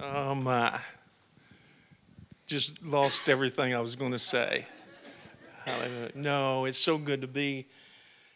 [0.00, 0.78] Oh my.
[2.46, 4.66] Just lost everything I was going to say.
[6.14, 7.66] No, it's so good to be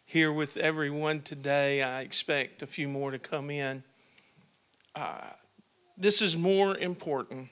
[0.05, 1.83] here with everyone today.
[1.83, 3.85] I expect a few more to come in.
[4.97, 5.29] Uh,
[5.97, 7.51] this is more important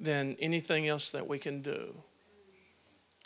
[0.00, 1.94] than anything else that we can do.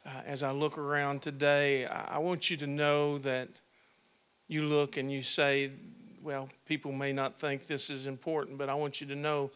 [0.05, 3.49] Uh, as I look around today, I want you to know that
[4.49, 5.71] you look and you say,
[6.23, 9.51] well, people may not think this is important, but I want you to know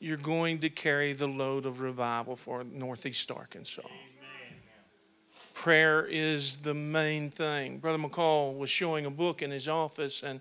[0.00, 3.82] you're going to carry the load of revival for Northeast Arkansas.
[3.84, 4.58] Amen.
[5.54, 7.78] Prayer is the main thing.
[7.78, 10.40] Brother McCall was showing a book in his office, and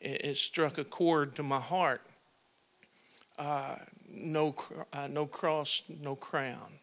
[0.00, 2.02] it, struck a chord to my heart.
[3.36, 3.76] Uh,
[4.08, 4.54] no,
[4.92, 6.78] uh, no cross, no crown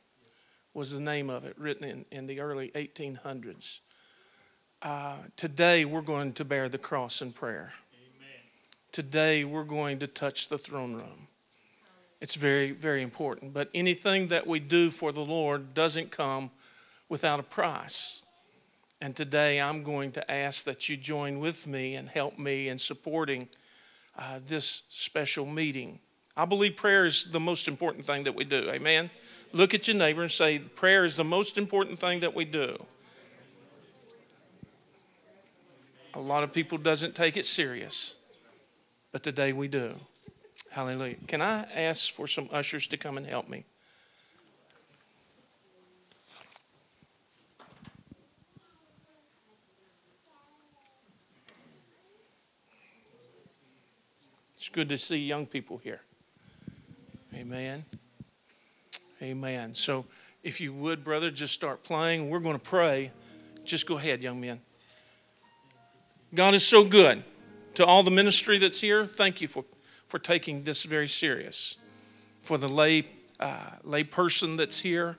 [0.73, 3.79] was the name of it, written in, in the early 1800s.
[4.81, 7.71] Uh, today, we're going to bear the cross in prayer.
[8.91, 11.27] Today, we're going to touch the throne room.
[12.19, 13.53] It's very, very important.
[13.53, 16.51] But anything that we do for the Lord doesn't come
[17.09, 18.23] without a price.
[19.01, 22.77] And today, I'm going to ask that you join with me and help me in
[22.77, 23.47] supporting
[24.17, 25.99] uh, this special meeting.
[26.35, 28.69] I believe prayer is the most important thing that we do.
[28.69, 29.09] Amen.
[29.53, 32.77] Look at your neighbor and say, Prayer is the most important thing that we do.
[36.13, 38.17] A lot of people doesn't take it serious,
[39.11, 39.95] but today we do.
[40.69, 41.17] Hallelujah.
[41.27, 43.65] Can I ask for some ushers to come and help me?
[54.55, 56.01] It's good to see young people here.
[57.33, 57.83] Amen.
[59.21, 59.73] Amen.
[59.73, 60.05] So,
[60.43, 62.29] if you would, brother, just start playing.
[62.29, 63.11] We're going to pray.
[63.65, 64.61] Just go ahead, young men.
[66.33, 67.23] God is so good
[67.75, 69.05] to all the ministry that's here.
[69.05, 69.65] Thank you for,
[70.07, 71.77] for taking this very serious.
[72.41, 73.05] For the lay,
[73.39, 75.17] uh, lay person that's here,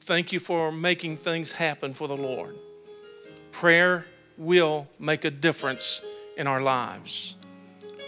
[0.00, 2.56] thank you for making things happen for the Lord.
[3.52, 4.06] Prayer
[4.36, 6.04] will make a difference
[6.36, 7.36] in our lives.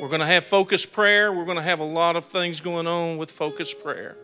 [0.00, 1.32] We're going to have focused prayer.
[1.32, 4.16] We're going to have a lot of things going on with focused prayer.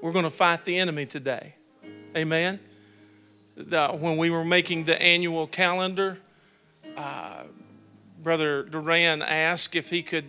[0.00, 1.54] We're going to fight the enemy today.
[2.16, 2.58] Amen.
[3.56, 6.18] when we were making the annual calendar,
[6.96, 7.44] uh,
[8.22, 10.26] Brother Duran asked if he could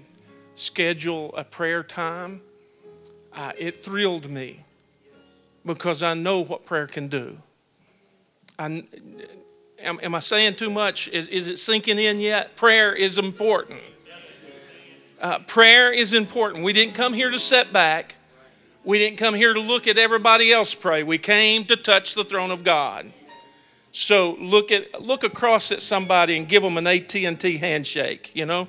[0.56, 2.42] schedule a prayer time.
[3.32, 4.62] Uh, it thrilled me
[5.66, 7.38] because I know what prayer can do.
[8.58, 8.84] I,
[9.80, 11.08] am, am I saying too much?
[11.10, 12.56] Is, is it sinking in yet?
[12.56, 13.82] Prayer is important.
[15.22, 16.64] Uh, prayer is important.
[16.64, 18.16] We didn't come here to sit back.
[18.84, 21.04] We didn't come here to look at everybody else pray.
[21.04, 23.12] We came to touch the throne of God.
[23.94, 28.68] So look at look across at somebody and give them an AT&T handshake, you know?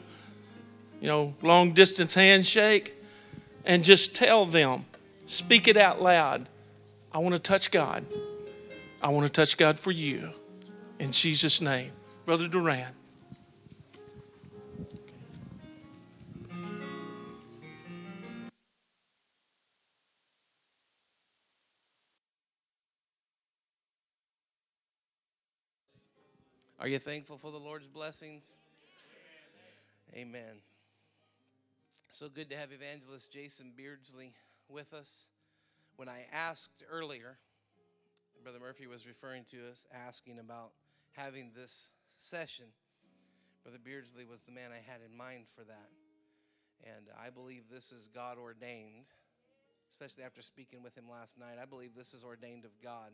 [1.01, 2.95] You know, long distance handshake
[3.65, 4.85] and just tell them,
[5.25, 6.49] speak it out loud.
[7.11, 8.05] I want to touch God.
[9.03, 10.31] I want to touch God for you.
[10.99, 11.93] In Jesus name.
[12.27, 12.89] Brother Duran.
[26.85, 28.61] Are you thankful for the Lord's blessings?
[30.15, 30.61] Amen.
[32.09, 34.35] So good to have evangelist Jason Beardsley
[34.69, 35.31] with us.
[35.97, 37.39] When I asked earlier,
[38.43, 40.73] Brother Murphy was referring to us asking about
[41.13, 42.67] having this session.
[43.63, 45.89] Brother Beardsley was the man I had in mind for that.
[46.85, 49.07] And I believe this is God ordained,
[49.89, 51.57] especially after speaking with him last night.
[51.59, 53.13] I believe this is ordained of God.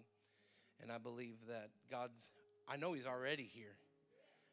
[0.83, 2.33] And I believe that God's
[2.71, 3.75] I know He's already here,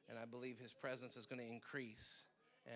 [0.10, 2.26] and I believe His presence is going to increase.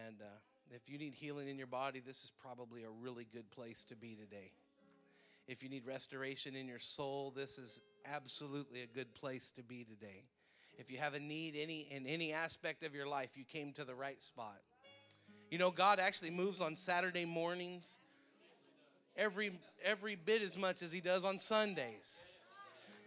[0.05, 0.25] And uh,
[0.69, 3.95] if you need healing in your body, this is probably a really good place to
[3.95, 4.51] be today.
[5.47, 9.83] If you need restoration in your soul, this is absolutely a good place to be
[9.83, 10.25] today.
[10.77, 13.83] If you have a need any in any aspect of your life, you came to
[13.83, 14.59] the right spot.
[15.49, 17.97] You know, God actually moves on Saturday mornings
[19.17, 19.51] every
[19.83, 22.23] every bit as much as he does on Sundays.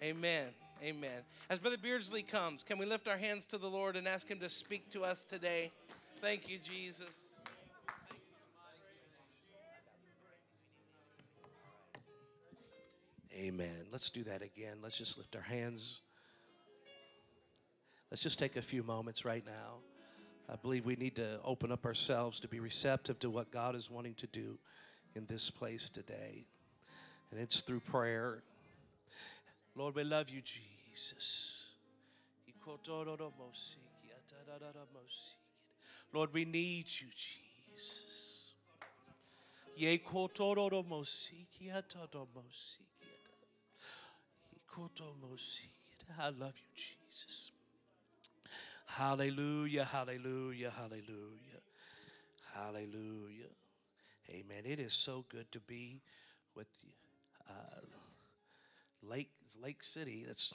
[0.03, 0.49] Amen.
[0.83, 1.23] Amen.
[1.49, 4.39] As Brother Beardsley comes, can we lift our hands to the Lord and ask Him
[4.41, 5.71] to speak to us today?
[6.21, 7.29] Thank you, Jesus.
[13.37, 13.87] Amen.
[13.91, 14.79] Let's do that again.
[14.83, 16.01] Let's just lift our hands.
[18.11, 19.79] Let's just take a few moments right now.
[20.49, 23.91] I believe we need to open up ourselves to be receptive to what God is
[23.91, 24.59] wanting to do
[25.15, 26.47] in this place today.
[27.31, 28.43] And it's through prayer.
[29.77, 31.73] Lord, we love you, Jesus.
[36.13, 38.55] Lord, we need you, Jesus.
[46.19, 47.51] I love you, Jesus.
[48.87, 51.61] Hallelujah, hallelujah, hallelujah,
[52.55, 53.51] hallelujah.
[54.31, 54.63] Amen.
[54.65, 56.01] It is so good to be
[56.55, 56.69] with
[57.51, 57.81] uh,
[59.09, 59.31] Lake
[59.61, 60.25] Lake City.
[60.27, 60.53] That's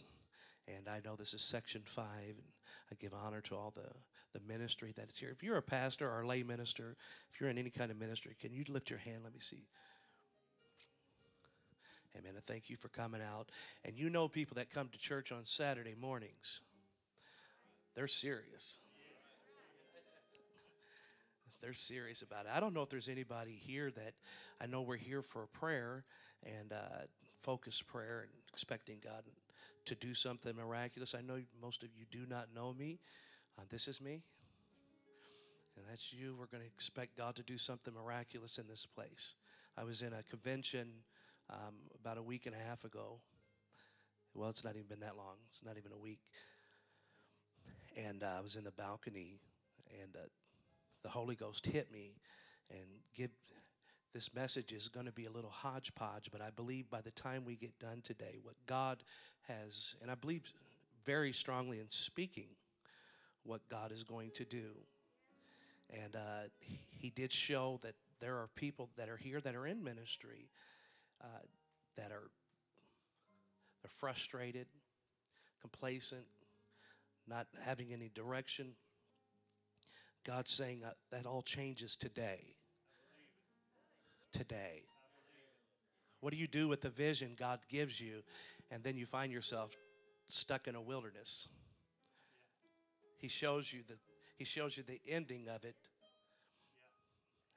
[0.67, 2.47] and I know this is section five, and
[2.91, 3.89] I give honor to all the
[4.33, 5.29] the ministry that is here.
[5.31, 6.95] If you're a pastor or a lay minister,
[7.31, 9.19] if you're in any kind of ministry, can you lift your hand?
[9.23, 9.65] Let me see.
[12.17, 12.33] Amen.
[12.37, 13.49] I thank you for coming out.
[13.85, 16.61] And you know people that come to church on Saturday mornings.
[17.95, 18.79] They're serious.
[21.61, 22.51] They're serious about it.
[22.53, 24.13] I don't know if there's anybody here that
[24.61, 26.03] I know we're here for prayer
[26.45, 27.05] and uh,
[27.41, 29.23] focused prayer and expecting God
[29.85, 31.15] to do something miraculous.
[31.15, 32.99] I know most of you do not know me.
[33.57, 34.21] Uh, this is me.
[35.77, 36.35] And that's you.
[36.37, 39.35] We're going to expect God to do something miraculous in this place.
[39.77, 40.89] I was in a convention
[41.49, 43.21] um, about a week and a half ago.
[44.33, 46.19] Well, it's not even been that long, it's not even a week.
[47.97, 49.39] And uh, I was in the balcony,
[50.01, 50.27] and uh,
[51.03, 52.13] the Holy Ghost hit me
[52.69, 52.85] and
[53.15, 53.31] give
[54.13, 57.45] this message is going to be a little hodgepodge, but I believe by the time
[57.45, 59.03] we get done today, what God
[59.47, 60.43] has, and I believe
[61.05, 62.47] very strongly in speaking
[63.43, 64.71] what God is going to do.
[66.03, 66.49] And uh,
[66.99, 70.49] he did show that there are people that are here that are in ministry
[71.23, 71.45] uh,
[71.97, 72.29] that are
[73.81, 74.67] they're frustrated,
[75.61, 76.25] complacent,
[77.27, 78.73] not having any direction.
[80.25, 82.55] God's saying uh, that all changes today.
[84.31, 84.83] Today.
[86.21, 88.23] What do you do with the vision God gives you,
[88.69, 89.75] and then you find yourself
[90.27, 91.47] stuck in a wilderness?
[93.17, 93.95] He shows you the
[94.37, 95.75] He shows you the ending of it,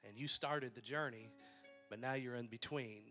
[0.07, 1.29] and you started the journey,
[1.89, 3.03] but now you're in between.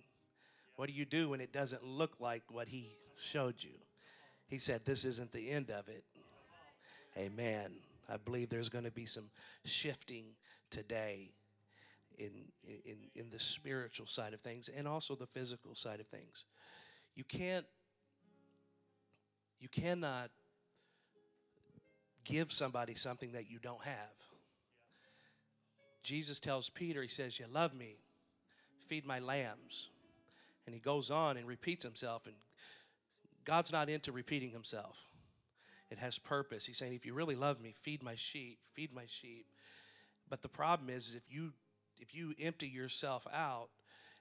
[0.76, 3.74] What do you do when it doesn't look like what He showed you?
[4.48, 6.04] He said, This isn't the end of it.
[7.16, 7.72] Amen.
[8.08, 9.30] I believe there's going to be some
[9.64, 10.24] shifting
[10.70, 11.30] today
[12.22, 12.30] in,
[12.84, 16.44] in, in the spiritual side of things and also the physical side of things.
[17.14, 17.66] You can't,
[19.60, 20.30] you cannot
[22.24, 24.14] give somebody something that you don't have.
[26.02, 27.96] Jesus tells Peter, He says, You love me,
[28.86, 29.90] feed my lambs.
[30.64, 32.36] And he goes on and repeats himself, and
[33.44, 35.04] God's not into repeating himself.
[35.90, 36.64] It has purpose.
[36.64, 39.44] He's saying, if you really love me, feed my sheep, feed my sheep.
[40.30, 41.52] But the problem is, is if you
[41.98, 43.68] if you empty yourself out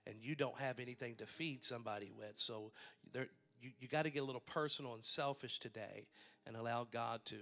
[0.06, 2.72] and you don't have anything to feed somebody with, so
[3.14, 3.28] there,
[3.62, 6.08] you, you got to get a little personal and selfish today
[6.46, 7.38] and allow God to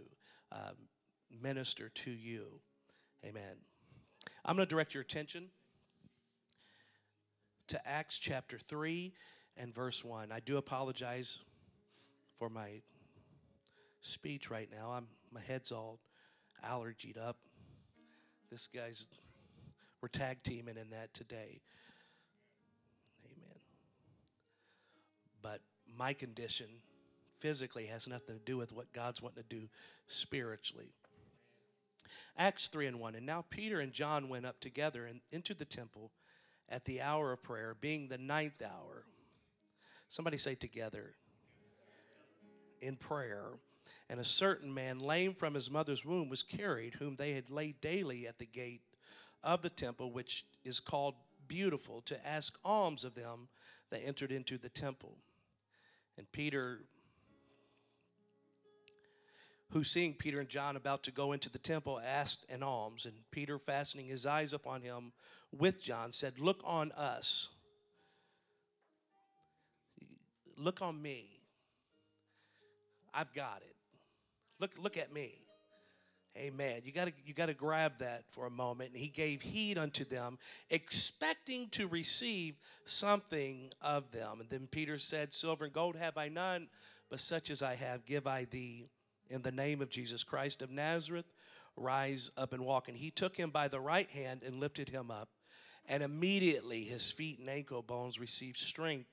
[0.52, 0.76] um,
[1.42, 2.62] minister to you.
[3.26, 3.58] Amen.
[4.46, 5.50] I'm going to direct your attention
[7.68, 9.14] to Acts chapter 3
[9.58, 10.32] and verse 1.
[10.32, 11.40] I do apologize
[12.38, 12.82] for my
[14.02, 14.92] speech right now.
[14.92, 16.00] I'm my head's all
[16.66, 17.38] allergied up.
[18.50, 19.08] This guy's
[20.02, 21.62] we're tag teaming in that today.
[23.26, 23.60] Amen.
[25.42, 25.62] But
[25.98, 26.68] my condition
[27.40, 29.70] physically has nothing to do with what God's wanting to do
[30.08, 30.92] spiritually.
[32.38, 33.16] Acts 3 and 1.
[33.16, 36.12] And now Peter and John went up together and into the temple
[36.70, 39.04] at the hour of prayer, being the ninth hour.
[40.08, 41.16] Somebody say together
[42.82, 43.52] in prayer.
[44.10, 47.80] And a certain man, lame from his mother's womb, was carried, whom they had laid
[47.82, 48.82] daily at the gate
[49.44, 51.16] of the temple, which is called
[51.48, 53.48] Beautiful, to ask alms of them
[53.90, 55.18] that entered into the temple.
[56.18, 56.82] And Peter,
[59.72, 63.06] who seeing Peter and John about to go into the temple, asked an alms.
[63.06, 65.12] And Peter, fastening his eyes upon him
[65.52, 67.50] with John, said, Look on us.
[70.58, 71.40] Look on me.
[73.14, 73.76] I've got it.
[74.60, 75.40] Look, look at me.
[76.40, 76.82] Amen.
[76.86, 78.92] You gotta you gotta grab that for a moment.
[78.92, 82.56] And he gave heed unto them, expecting to receive
[82.86, 84.40] something of them.
[84.40, 86.68] And then Peter said, Silver and gold have I none,
[87.10, 88.88] but such as I have, give I thee
[89.30, 91.26] in the name of Jesus Christ of Nazareth.
[91.76, 92.88] Rise up and walk.
[92.88, 95.30] And he took him by the right hand and lifted him up.
[95.88, 99.10] And immediately his feet and ankle bones received strength.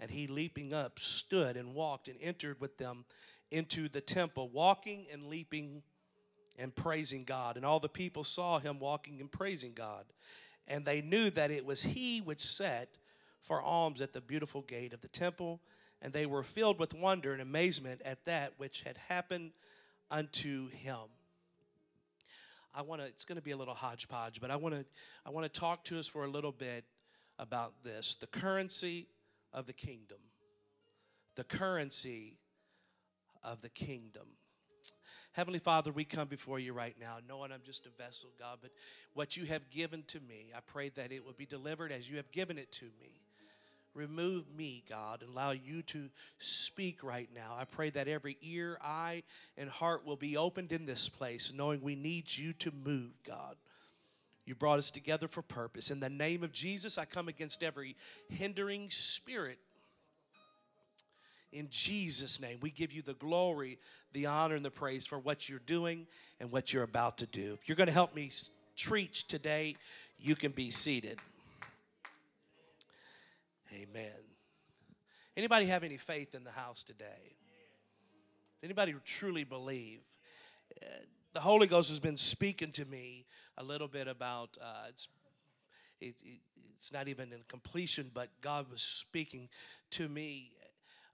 [0.00, 3.04] And he, leaping up, stood and walked and entered with them
[3.52, 5.82] into the temple, walking and leaping
[6.58, 7.56] and praising God.
[7.56, 10.04] And all the people saw him walking and praising God.
[10.68, 12.88] And they knew that it was he which sat
[13.40, 15.60] for alms at the beautiful gate of the temple.
[16.00, 19.52] And they were filled with wonder and amazement at that which had happened
[20.10, 20.98] unto him.
[22.74, 23.06] I want to.
[23.06, 24.84] It's going to be a little hodgepodge, but I want to.
[25.26, 26.84] I want to talk to us for a little bit
[27.38, 29.08] about this: the currency
[29.52, 30.18] of the kingdom.
[31.34, 32.38] The currency
[33.42, 34.26] of the kingdom.
[35.32, 38.70] Heavenly Father, we come before you right now, knowing I'm just a vessel, God, but
[39.14, 42.18] what you have given to me, I pray that it will be delivered as you
[42.18, 43.22] have given it to me.
[43.94, 47.56] Remove me, God, and allow you to speak right now.
[47.58, 49.22] I pray that every ear, eye,
[49.56, 53.56] and heart will be opened in this place, knowing we need you to move, God.
[54.44, 55.90] You brought us together for purpose.
[55.90, 57.96] In the name of Jesus, I come against every
[58.28, 59.58] hindering spirit
[61.52, 62.58] in Jesus' name.
[62.60, 63.78] We give you the glory,
[64.12, 66.06] the honor, and the praise for what you're doing
[66.40, 67.52] and what you're about to do.
[67.52, 68.30] If you're going to help me
[68.82, 69.76] preach today,
[70.18, 71.20] you can be seated.
[73.72, 74.12] Amen.
[75.36, 77.36] Anybody have any faith in the house today?
[78.62, 80.00] Anybody truly believe?
[80.82, 80.86] Uh,
[81.32, 83.24] the Holy Ghost has been speaking to me
[83.56, 85.08] a little bit about uh, it's
[86.00, 86.40] it, it,
[86.76, 89.48] it's not even in completion, but God was speaking
[89.92, 90.50] to me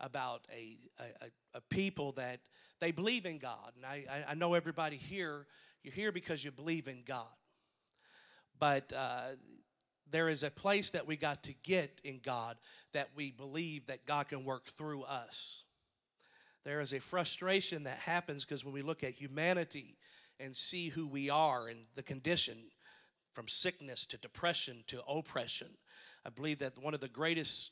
[0.00, 2.40] about a, a, a people that
[2.80, 3.72] they believe in God.
[3.76, 5.46] And I, I know everybody here,
[5.82, 7.26] you're here because you believe in God.
[8.58, 9.30] But uh,
[10.10, 12.56] there is a place that we got to get in God
[12.92, 15.64] that we believe that God can work through us.
[16.64, 19.96] There is a frustration that happens because when we look at humanity
[20.40, 22.56] and see who we are and the condition
[23.32, 25.68] from sickness to depression to oppression,
[26.26, 27.70] I believe that one of the greatest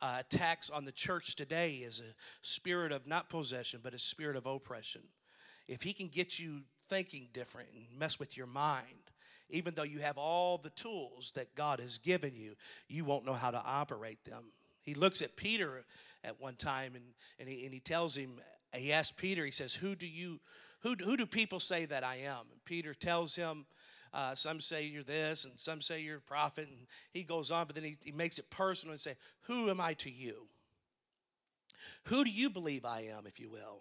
[0.00, 4.36] uh, attacks on the church today is a spirit of not possession, but a spirit
[4.36, 5.02] of oppression.
[5.66, 8.84] If he can get you thinking different and mess with your mind,
[9.50, 12.54] even though you have all the tools that God has given you,
[12.88, 14.44] you won't know how to operate them.
[14.82, 15.84] He looks at Peter
[16.24, 17.04] at one time and,
[17.38, 18.40] and, he, and he tells him,
[18.74, 20.40] he asks Peter, he says, Who do you
[20.82, 22.46] who, who do people say that I am?
[22.52, 23.66] And Peter tells him,
[24.12, 26.68] uh, some say you're this, and some say you're a prophet.
[26.68, 29.80] And he goes on, but then he, he makes it personal and say, Who am
[29.80, 30.46] I to you?
[32.04, 33.80] Who do you believe I am, if you will?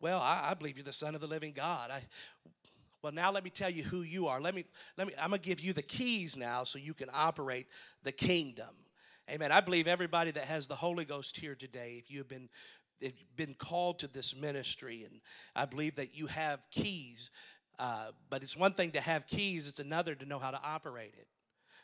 [0.00, 1.90] Well, I, I believe you're the Son of the living God.
[1.90, 2.02] I,
[3.02, 4.40] well, now let me tell you who you are.
[4.40, 4.64] Let me,
[4.96, 7.66] let me, I'm gonna give you the keys now so you can operate
[8.02, 8.74] the kingdom.
[9.30, 9.52] Amen.
[9.52, 12.48] I believe everybody that has the Holy Ghost here today, if you have been
[13.34, 15.20] been called to this ministry, and
[15.56, 17.30] I believe that you have keys
[17.80, 21.14] uh, but it's one thing to have keys, it's another to know how to operate
[21.16, 21.26] it.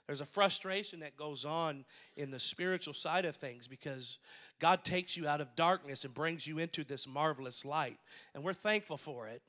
[0.06, 1.86] There's a frustration that goes on
[2.16, 4.18] in the spiritual side of things because
[4.60, 7.96] God takes you out of darkness and brings you into this marvelous light.
[8.34, 9.40] And we're thankful for it.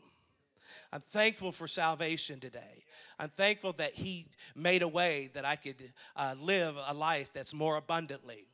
[0.93, 2.85] I'm thankful for salvation today.
[3.19, 5.75] I'm thankful that He made a way that I could
[6.15, 8.47] uh, live a life that's more abundantly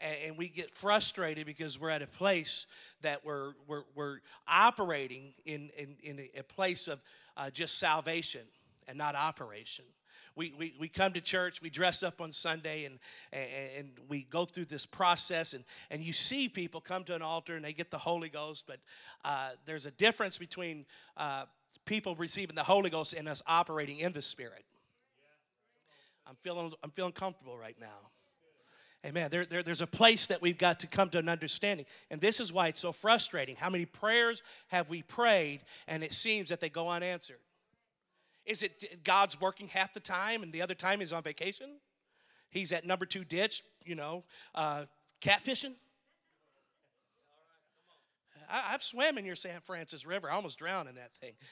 [0.00, 2.66] and, we get frustrated because we're at a place
[3.02, 7.00] that we're, we're, we're operating in, in, in a place of
[7.36, 8.42] uh, just salvation
[8.86, 9.84] and not operation.
[10.36, 13.00] We, we, we come to church, we dress up on Sunday, and,
[13.32, 17.22] and, and we go through this process, and, and you see people come to an
[17.22, 18.78] altar and they get the Holy Ghost, but
[19.24, 20.86] uh, there's a difference between
[21.16, 21.44] uh,
[21.86, 24.64] people receiving the Holy Ghost and us operating in the Spirit.
[26.24, 28.10] I'm feeling, I'm feeling comfortable right now.
[29.06, 29.30] Amen.
[29.30, 31.86] There, there, there's a place that we've got to come to an understanding.
[32.10, 33.54] And this is why it's so frustrating.
[33.54, 37.38] How many prayers have we prayed and it seems that they go unanswered?
[38.44, 41.76] Is it God's working half the time and the other time he's on vacation?
[42.50, 44.24] He's at number two ditch, you know,
[44.54, 44.84] uh,
[45.20, 45.74] catfishing?
[48.50, 50.30] I, have swam in your San Francis River.
[50.30, 51.32] I almost drowned in that thing.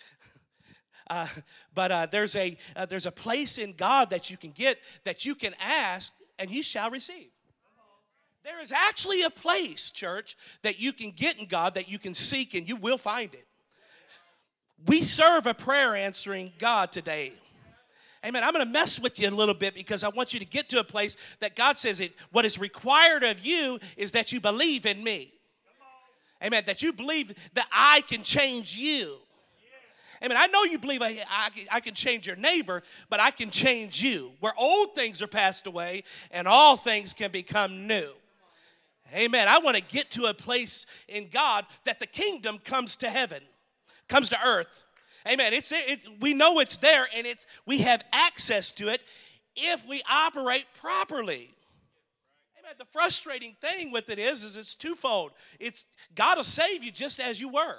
[1.09, 1.29] Uh,
[1.73, 5.25] but uh, there's a uh, there's a place in God that you can get that
[5.25, 7.31] you can ask and you shall receive.
[8.47, 12.15] There is actually a place, church, that you can get in God, that you can
[12.15, 13.45] seek, and you will find it.
[14.87, 17.33] We serve a prayer answering God today.
[18.25, 18.45] Amen.
[18.45, 20.69] I'm going to mess with you a little bit because I want you to get
[20.69, 22.13] to a place that God says it.
[22.31, 25.33] What is required of you is that you believe in me.
[26.41, 26.63] Amen.
[26.67, 29.17] That you believe that I can change you.
[30.23, 30.37] Amen.
[30.39, 34.01] I know you believe I, I, I, can change your neighbor, but I can change
[34.01, 34.31] you.
[34.39, 38.09] Where old things are passed away and all things can become new.
[39.15, 39.49] Amen.
[39.49, 43.43] I want to get to a place in God that the kingdom comes to heaven,
[44.09, 44.85] comes to earth.
[45.29, 45.53] Amen.
[45.53, 49.01] It's it, we know it's there and it's we have access to it
[49.57, 51.51] if we operate properly.
[52.59, 52.75] Amen.
[52.79, 55.33] The frustrating thing with it is, is it's twofold.
[55.59, 57.79] It's God will save you just as you were.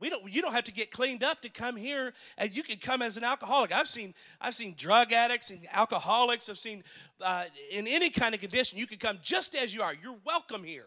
[0.00, 2.78] We don't, you don't have to get cleaned up to come here and you can
[2.78, 3.70] come as an alcoholic.
[3.70, 6.48] I've seen, I've seen drug addicts and alcoholics.
[6.48, 6.82] I've seen
[7.20, 9.92] uh, in any kind of condition, you can come just as you are.
[10.02, 10.86] You're welcome here.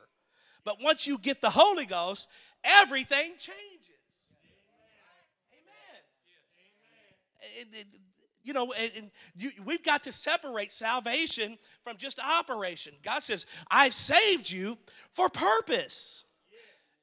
[0.63, 2.27] But once you get the Holy Ghost,
[2.63, 3.89] everything changes.
[7.62, 7.86] Amen.
[8.43, 12.93] you know, and you, we've got to separate salvation from just operation.
[13.03, 14.77] God says, I've saved you
[15.13, 16.24] for purpose.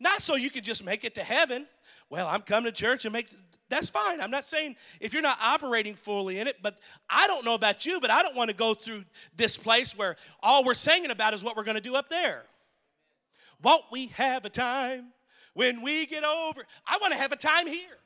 [0.00, 1.67] Not so you can just make it to heaven.
[2.11, 3.29] Well, I'm coming to church and make
[3.71, 4.21] that's fine.
[4.21, 6.76] I'm not saying if you're not operating fully in it, but
[7.09, 9.05] I don't know about you, but I don't want to go through
[9.37, 12.43] this place where all we're singing about is what we're going to do up there.
[13.62, 15.12] Won't we have a time
[15.55, 16.64] when we get over?
[16.85, 17.97] I want to have a time here.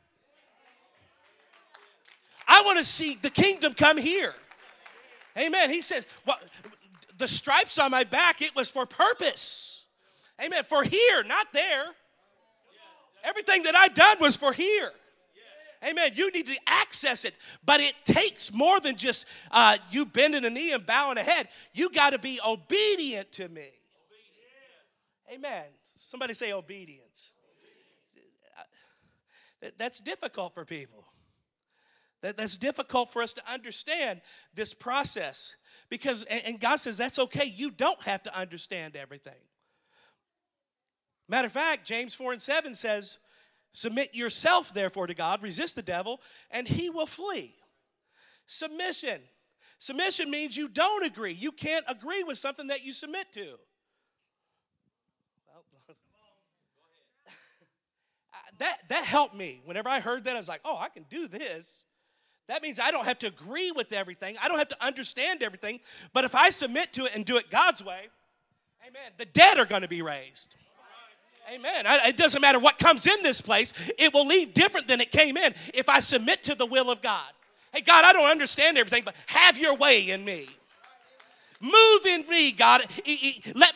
[2.46, 4.34] I want to see the kingdom come here.
[5.34, 5.70] Amen.
[5.70, 6.38] He says, well,
[7.16, 9.87] the stripes on my back, it was for purpose.
[10.42, 10.64] Amen.
[10.64, 11.94] For here, not there.
[13.25, 14.93] Everything that I done was for here.
[15.87, 16.12] Amen.
[16.14, 20.50] You need to access it, but it takes more than just uh, you bending a
[20.50, 21.49] knee and bowing a head.
[21.75, 23.69] You got to be obedient to me.
[25.33, 25.64] Amen.
[25.97, 27.33] Somebody say obedience.
[29.78, 31.04] That's difficult for people.
[32.23, 34.21] That, that's difficult for us to understand
[34.54, 35.57] this process
[35.90, 37.47] because, and God says that's okay.
[37.47, 39.35] You don't have to understand everything.
[41.28, 43.19] Matter of fact, James 4 and 7 says,
[43.73, 47.57] Submit yourself, therefore, to God, resist the devil, and he will flee.
[48.47, 49.21] Submission.
[49.81, 51.33] Submission means you don't agree.
[51.33, 53.45] You can't agree with something that you submit to.
[58.59, 59.61] that, that helped me.
[59.64, 61.85] Whenever I heard that, I was like, oh, I can do this.
[62.47, 64.37] That means I don't have to agree with everything.
[64.40, 65.81] I don't have to understand everything.
[66.12, 68.09] But if I submit to it and do it God's way,
[68.87, 70.54] amen, the dead are going to be raised.
[71.52, 71.84] Amen.
[71.86, 75.36] It doesn't matter what comes in this place, it will leave different than it came
[75.36, 77.30] in if I submit to the will of God.
[77.72, 80.48] Hey, God, I don't understand everything, but have your way in me.
[81.60, 82.82] Move in me, God.
[83.54, 83.72] Let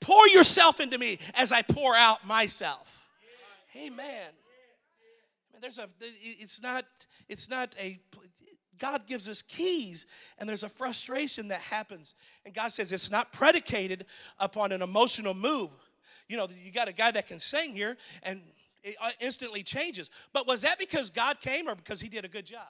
[0.00, 3.08] pour yourself into me as I pour out myself.
[3.76, 4.32] Amen.
[5.60, 6.84] There's a it's not
[7.28, 7.98] it's not a
[8.78, 10.06] God gives us keys,
[10.38, 12.14] and there's a frustration that happens.
[12.44, 14.06] And God says it's not predicated
[14.38, 15.70] upon an emotional move.
[16.28, 18.42] You know, you got a guy that can sing here, and
[18.82, 20.10] it uh, instantly changes.
[20.32, 22.68] But was that because God came or because he did a good job?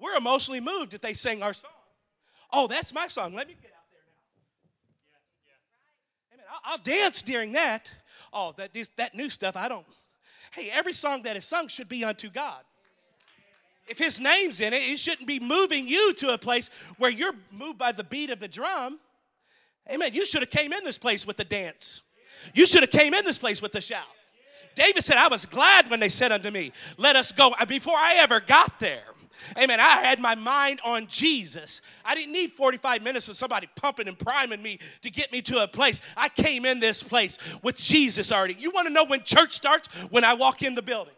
[0.00, 1.70] We're emotionally moved if they sing our song.
[2.52, 3.34] Oh, that's my song.
[3.34, 4.00] Let me get out there
[6.32, 6.36] now.
[6.36, 6.46] Amen.
[6.52, 7.90] I'll, I'll dance during that.
[8.32, 9.84] Oh, that, that new stuff, I don't.
[10.54, 12.62] Hey, every song that is sung should be unto God.
[13.88, 17.32] If his name's in it, it shouldn't be moving you to a place where you're
[17.50, 18.98] moved by the beat of the drum.
[19.90, 20.12] Amen.
[20.12, 22.02] You should have came in this place with the dance.
[22.54, 24.06] You should have came in this place with the shout.
[24.74, 27.52] David said, I was glad when they said unto me, Let us go.
[27.58, 29.02] Uh, before I ever got there,
[29.56, 29.80] Amen.
[29.80, 31.80] I had my mind on Jesus.
[32.04, 35.62] I didn't need 45 minutes of somebody pumping and priming me to get me to
[35.62, 36.00] a place.
[36.16, 38.56] I came in this place with Jesus already.
[38.58, 39.88] You want to know when church starts?
[40.10, 41.14] When I walk in the building.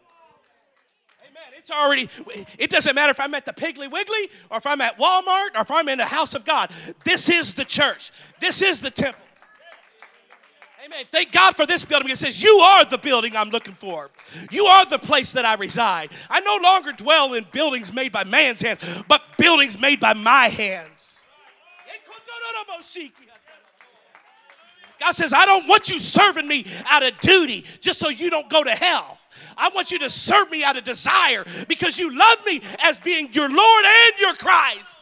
[1.47, 1.59] Amen.
[1.59, 2.09] It's already,
[2.59, 5.61] it doesn't matter if I'm at the Piggly Wiggly or if I'm at Walmart or
[5.61, 6.71] if I'm in the house of God.
[7.03, 9.21] This is the church, this is the temple.
[10.83, 11.05] Amen.
[11.11, 12.09] Thank God for this building.
[12.09, 14.09] It says, You are the building I'm looking for.
[14.49, 16.09] You are the place that I reside.
[16.27, 20.45] I no longer dwell in buildings made by man's hands, but buildings made by my
[20.45, 21.13] hands.
[24.99, 28.49] God says, I don't want you serving me out of duty just so you don't
[28.49, 29.17] go to hell.
[29.57, 33.29] I want you to serve me out of desire because you love me as being
[33.33, 34.99] your Lord and your Christ.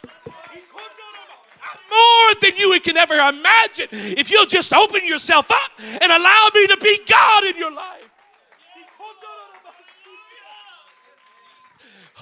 [1.89, 6.67] More than you can ever imagine if you'll just open yourself up and allow me
[6.67, 8.09] to be God in your life.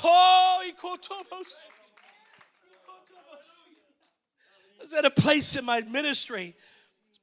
[0.04, 0.72] Oh, I
[4.82, 6.56] was at a place in my ministry,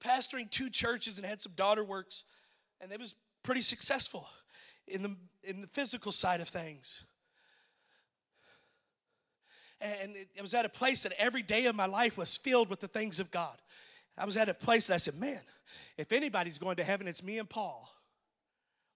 [0.05, 2.25] pastoring two churches and had some daughter works,
[2.81, 4.27] and it was pretty successful
[4.87, 7.05] in the in the physical side of things
[9.85, 12.81] and it, was at a place that every day of my life was filled with
[12.81, 13.57] the things of God.
[14.16, 15.40] I was at a place that I said, man,
[15.99, 17.88] if anybody's going to heaven, it's me and Paul.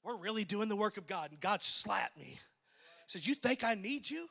[0.03, 1.31] We're really doing the work of God.
[1.31, 2.25] And God slapped me.
[2.25, 2.39] He
[3.09, 4.29] says, You think I need you?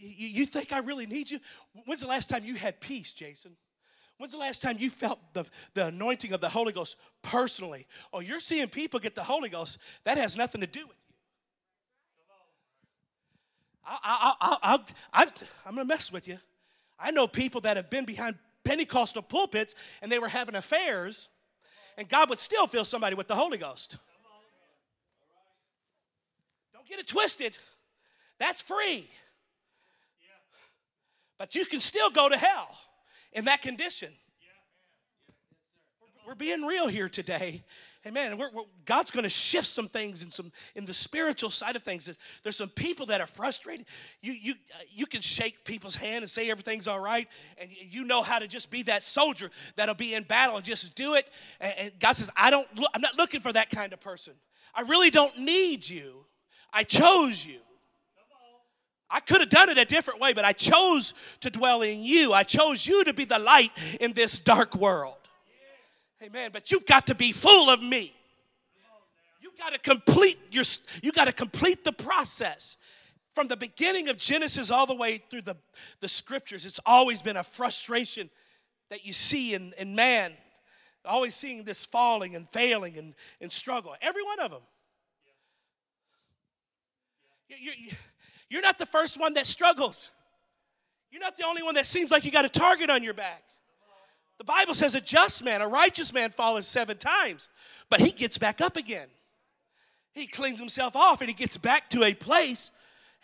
[0.00, 1.38] You think I really need you?
[1.86, 3.52] When's the last time you had peace, Jason?
[4.18, 7.86] When's the last time you felt the, the anointing of the Holy Ghost personally?
[8.12, 9.78] Oh, you're seeing people get the Holy Ghost.
[10.04, 11.14] That has nothing to do with you.
[13.86, 13.98] I,
[14.40, 14.78] I, I,
[15.12, 15.22] I,
[15.66, 16.38] I'm going to mess with you.
[16.98, 21.28] I know people that have been behind Pentecostal pulpits and they were having affairs,
[21.98, 23.98] and God would still fill somebody with the Holy Ghost.
[26.72, 27.58] Don't get it twisted.
[28.38, 29.10] That's free.
[31.36, 32.74] But you can still go to hell
[33.34, 34.12] in that condition.
[36.26, 37.62] We're being real here today.
[38.06, 38.38] Amen.
[38.38, 41.82] We're, we're, God's going to shift some things in some in the spiritual side of
[41.82, 42.16] things.
[42.42, 43.86] There's, some people that are frustrated.
[44.22, 48.04] You you uh, you can shake people's hand and say everything's all right, and you
[48.04, 51.28] know how to just be that soldier that'll be in battle and just do it.
[51.60, 52.66] And, and God says, I don't.
[52.78, 54.34] Look, I'm not looking for that kind of person.
[54.74, 56.24] I really don't need you.
[56.72, 57.60] I chose you.
[59.14, 62.32] I could have done it a different way, but I chose to dwell in you.
[62.32, 65.14] I chose you to be the light in this dark world.
[66.20, 66.50] Amen.
[66.52, 68.12] But you've got to be full of me.
[69.40, 70.64] You got to complete your
[71.00, 72.76] you got to complete the process.
[73.36, 75.56] From the beginning of Genesis all the way through the,
[76.00, 78.30] the scriptures, it's always been a frustration
[78.90, 80.32] that you see in, in man.
[81.04, 83.94] Always seeing this falling and failing and, and struggle.
[84.02, 84.62] Every one of them.
[87.48, 87.90] You, you,
[88.54, 90.12] you're not the first one that struggles.
[91.10, 93.42] You're not the only one that seems like you got a target on your back.
[94.38, 97.48] The Bible says a just man, a righteous man, falls seven times,
[97.90, 99.08] but he gets back up again.
[100.12, 102.70] He cleans himself off and he gets back to a place,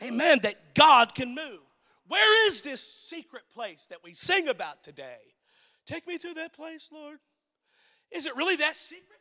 [0.02, 1.60] amen, that God can move.
[2.08, 5.20] Where is this secret place that we sing about today?
[5.86, 7.20] Take me to that place, Lord.
[8.10, 9.20] Is it really that secret?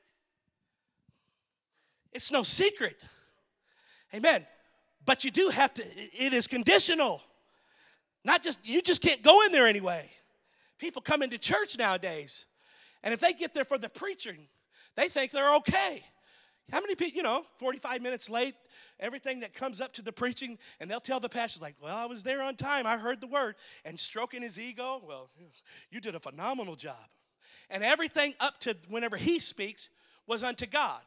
[2.11, 2.97] It's no secret.
[4.11, 4.47] Amen.
[5.09, 7.23] But you do have to, it is conditional.
[8.23, 10.07] Not just, you just can't go in there anyway.
[10.77, 12.45] People come into church nowadays,
[13.01, 14.37] and if they get there for the preaching,
[14.95, 16.05] they think they're okay.
[16.71, 18.53] How many people, you know, 45 minutes late,
[18.99, 22.05] everything that comes up to the preaching, and they'll tell the pastor, like, well, I
[22.05, 25.31] was there on time, I heard the word, and stroking his ego, well,
[25.89, 27.09] you did a phenomenal job.
[27.71, 29.89] And everything up to whenever he speaks
[30.27, 31.01] was unto God.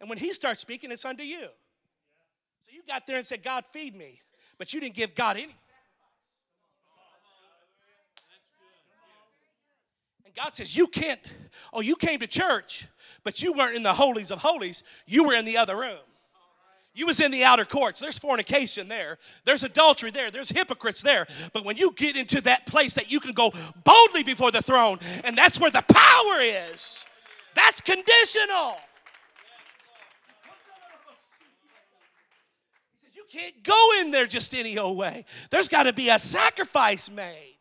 [0.00, 1.48] And when he starts speaking, it's unto you.
[2.90, 4.20] Got there and said, God, feed me,
[4.58, 5.54] but you didn't give God anything.
[10.26, 11.20] And God says, You can't,
[11.72, 12.88] oh, you came to church,
[13.22, 14.82] but you weren't in the holies of holies.
[15.06, 16.00] You were in the other room.
[16.92, 18.00] You was in the outer courts.
[18.00, 19.18] There's fornication there.
[19.44, 20.32] There's adultery there.
[20.32, 21.28] There's hypocrites there.
[21.52, 23.52] But when you get into that place that you can go
[23.84, 27.04] boldly before the throne, and that's where the power is,
[27.54, 28.74] that's conditional.
[33.14, 35.24] You can't go in there just any old way.
[35.50, 37.56] There's got to be a sacrifice made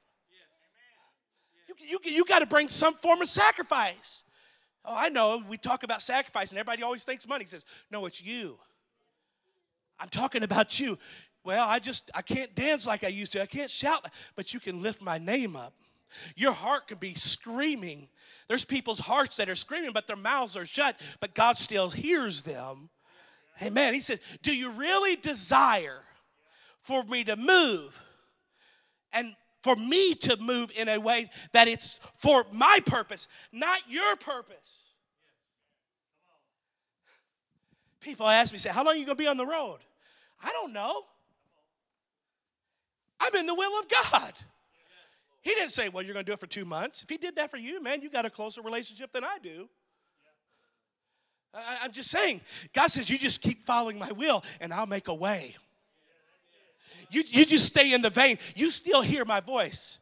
[1.90, 4.24] you, you got to bring some form of sacrifice.
[4.86, 5.44] Oh, I know.
[5.48, 7.44] We talk about sacrifice, and everybody always thinks money.
[7.44, 8.58] He says, No, it's you.
[10.00, 10.98] I'm talking about you.
[11.44, 13.42] Well, I just I can't dance like I used to.
[13.42, 14.06] I can't shout,
[14.36, 15.74] but you can lift my name up.
[16.36, 18.08] Your heart can be screaming.
[18.48, 22.42] There's people's hearts that are screaming, but their mouths are shut, but God still hears
[22.42, 22.90] them.
[23.62, 23.94] Amen.
[23.94, 26.02] He said, Do you really desire
[26.82, 28.02] for me to move?
[29.12, 34.16] And for me to move in a way that it's for my purpose, not your
[34.16, 34.86] purpose.
[38.00, 39.80] People ask me, say, How long are you going to be on the road?
[40.44, 41.04] I don't know.
[43.20, 44.34] I'm in the will of God.
[45.42, 47.04] He didn't say, Well, you're going to do it for two months.
[47.04, 49.70] If He did that for you, man, you got a closer relationship than I do.
[51.54, 52.42] I, am just saying,
[52.74, 55.56] God says, You just keep following my will, and I'll make a way.
[57.12, 58.38] You, you just stay in the vein.
[58.56, 60.00] You still hear my voice.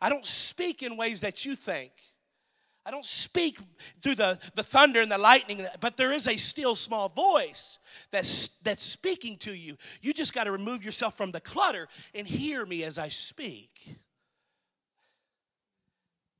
[0.00, 1.92] I don't speak in ways that you think.
[2.84, 3.58] I don't speak
[4.02, 7.78] through the, the thunder and the lightning, but there is a still small voice
[8.10, 9.76] that's, that's speaking to you.
[10.00, 13.98] You just got to remove yourself from the clutter and hear me as I speak.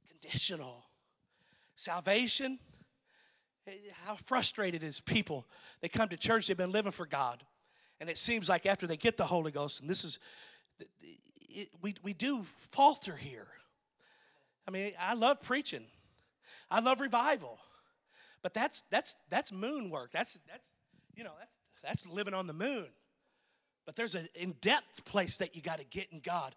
[0.08, 0.86] Conditional.
[1.76, 2.58] Salvation,
[4.06, 5.46] how frustrated is people?
[5.80, 7.42] They come to church, they've been living for God.
[8.00, 10.18] And it seems like after they get the Holy Ghost, and this is,
[11.48, 13.48] it, we, we do falter here.
[14.66, 15.84] I mean, I love preaching,
[16.70, 17.58] I love revival,
[18.42, 20.12] but that's that's that's moon work.
[20.12, 20.72] That's that's
[21.16, 22.86] you know that's that's living on the moon.
[23.86, 26.54] But there's an in-depth place that you got to get in God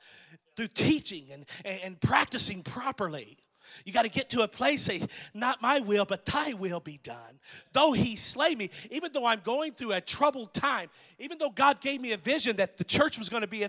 [0.58, 3.38] through teaching and, and, and practicing properly.
[3.86, 5.02] You got to get to a place, say,
[5.34, 7.40] not my will, but thy will be done.
[7.74, 11.82] Though he slay me, even though I'm going through a troubled time, even though God
[11.82, 13.68] gave me a vision that the church was going to be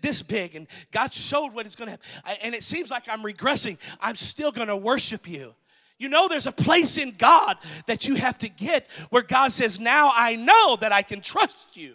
[0.00, 3.22] this big and God showed what it's going to happen, and it seems like I'm
[3.22, 5.54] regressing, I'm still going to worship you.
[5.98, 9.80] You know, there's a place in God that you have to get where God says,
[9.80, 11.94] Now I know that I can trust you.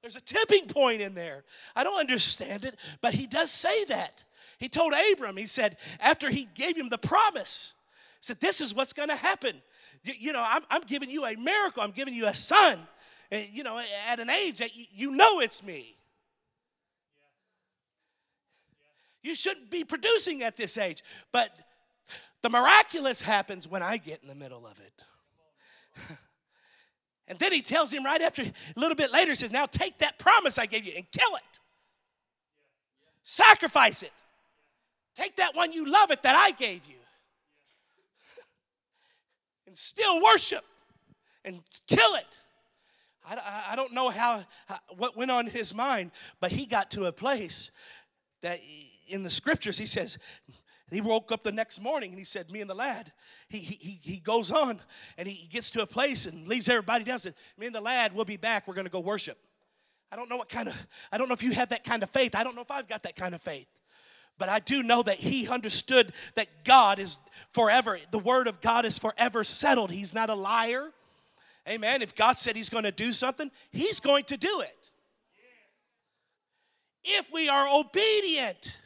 [0.00, 1.44] There's a tipping point in there.
[1.74, 4.22] I don't understand it, but He does say that.
[4.58, 7.74] He told Abram, he said, after he gave him the promise,
[8.20, 9.56] said, This is what's going to happen.
[10.02, 12.78] You, you, know, I'm, I'm giving you a miracle, I'm giving you a son.
[13.30, 15.96] And, you know, at an age that you, you know it's me.
[19.22, 21.02] You shouldn't be producing at this age.
[21.32, 21.50] But
[22.42, 25.02] The miraculous happens when I get in the middle of it.
[27.28, 29.98] and then he tells him right after, a little bit later, he says, Now take
[29.98, 31.60] that promise I gave you and kill it.
[33.24, 34.12] Sacrifice it.
[35.16, 36.96] Take that one you love it that I gave you.
[39.66, 40.64] and still worship
[41.44, 42.38] and kill it.
[43.28, 46.90] I, I don't know how, how, what went on in his mind, but he got
[46.92, 47.70] to a place
[48.42, 48.60] that
[49.08, 50.18] in the scriptures he says
[50.90, 53.12] he woke up the next morning and he said, Me and the lad.
[53.48, 54.80] He, he, he goes on
[55.16, 57.18] and he gets to a place and leaves everybody down.
[57.18, 58.68] Said, Me and the lad, we'll be back.
[58.68, 59.38] We're going to go worship.
[60.12, 62.10] I don't know what kind of, I don't know if you have that kind of
[62.10, 62.36] faith.
[62.36, 63.66] I don't know if I've got that kind of faith.
[64.38, 67.18] But I do know that he understood that God is
[67.52, 69.90] forever, the word of God is forever settled.
[69.90, 70.90] He's not a liar.
[71.68, 72.02] Amen.
[72.02, 74.90] If God said he's going to do something, he's going to do it.
[77.02, 78.76] If we are obedient,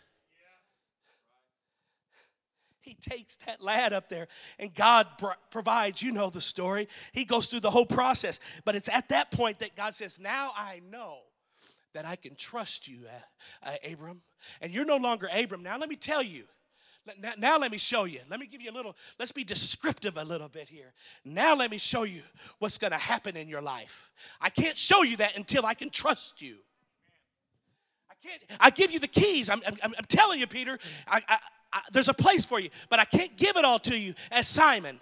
[2.81, 5.07] he takes that lad up there and God
[5.51, 6.89] provides, you know the story.
[7.13, 8.41] He goes through the whole process.
[8.65, 11.19] But it's at that point that God says, Now I know
[11.95, 14.23] that I can trust you, uh, uh, Abram.
[14.61, 15.63] And you're no longer Abram.
[15.63, 16.45] Now let me tell you.
[17.39, 18.21] Now, let me show you.
[18.29, 20.93] Let me give you a little, let's be descriptive a little bit here.
[21.25, 22.21] Now let me show you
[22.59, 24.11] what's going to happen in your life.
[24.41, 26.57] I can't show you that until I can trust you.
[28.11, 29.49] I can't, I give you the keys.
[29.49, 31.39] I'm, I'm, I'm telling you, Peter, I, I,
[31.73, 34.47] I, there's a place for you, but I can't give it all to you as
[34.47, 35.01] Simon.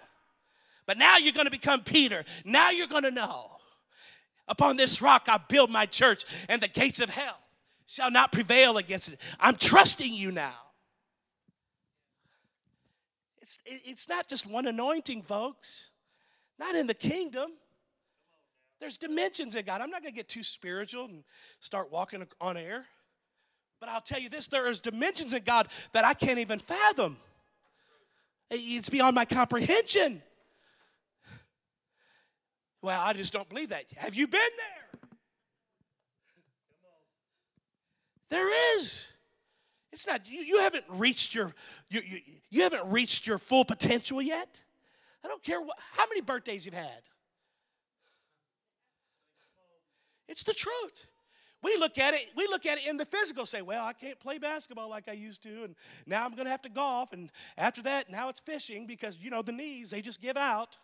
[0.85, 2.23] But now you're going to become Peter.
[2.45, 3.58] Now you're going to know.
[4.49, 7.37] Upon this rock I build my church, and the gates of hell
[7.85, 9.21] shall not prevail against it.
[9.39, 10.53] I'm trusting you now.
[13.41, 15.91] It's, it's not just one anointing, folks.
[16.59, 17.51] Not in the kingdom.
[18.79, 19.81] There's dimensions in God.
[19.81, 21.23] I'm not going to get too spiritual and
[21.59, 22.85] start walking on air.
[23.79, 27.17] But I'll tell you this there is dimensions in God that I can't even fathom.
[28.51, 30.21] It's beyond my comprehension.
[32.81, 33.85] Well, I just don't believe that.
[33.97, 35.01] Have you been there?
[38.29, 39.05] There is.
[39.91, 41.53] It's not, you, you haven't reached your,
[41.89, 44.61] you, you, you haven't reached your full potential yet.
[45.23, 47.01] I don't care what, how many birthdays you've had.
[50.27, 51.07] It's the truth.
[51.61, 54.17] We look at it, we look at it in the physical, say, well, I can't
[54.19, 57.81] play basketball like I used to, and now I'm gonna have to golf, and after
[57.81, 60.77] that, now it's fishing because you know the knees, they just give out.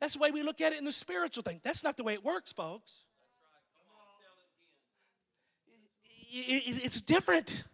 [0.00, 1.60] That's the way we look at it in the spiritual thing.
[1.62, 3.04] That's not the way it works, folks.
[6.30, 7.64] It's different.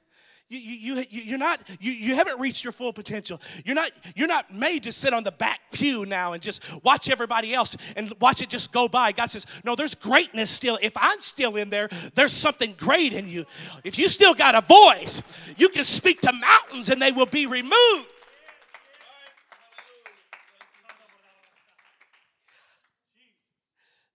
[0.51, 3.41] You, you, you, you're not, you, you haven't reached your full potential.
[3.65, 7.09] You're not, you're not made to sit on the back pew now and just watch
[7.09, 9.13] everybody else and watch it just go by.
[9.13, 10.77] God says, no, there's greatness still.
[10.83, 13.45] If I'm still in there, there's something great in you.
[13.85, 15.23] If you still got a voice,
[15.57, 18.09] you can speak to mountains and they will be removed.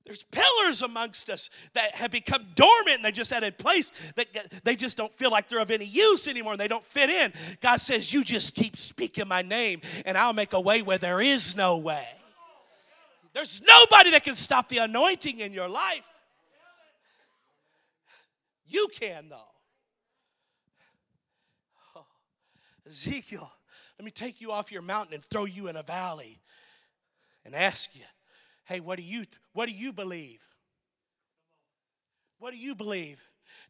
[0.05, 4.27] There's pillars amongst us that have become dormant and they just had a place that
[4.63, 7.33] they just don't feel like they're of any use anymore and they don't fit in.
[7.59, 11.21] God says, You just keep speaking my name and I'll make a way where there
[11.21, 12.05] is no way.
[13.33, 16.07] There's nobody that can stop the anointing in your life.
[18.67, 19.51] You can, though.
[21.95, 22.05] Oh,
[22.85, 23.51] Ezekiel,
[23.97, 26.39] let me take you off your mountain and throw you in a valley
[27.43, 28.03] and ask you
[28.65, 30.39] Hey, what do you what do you believe?
[32.39, 33.21] What do you believe?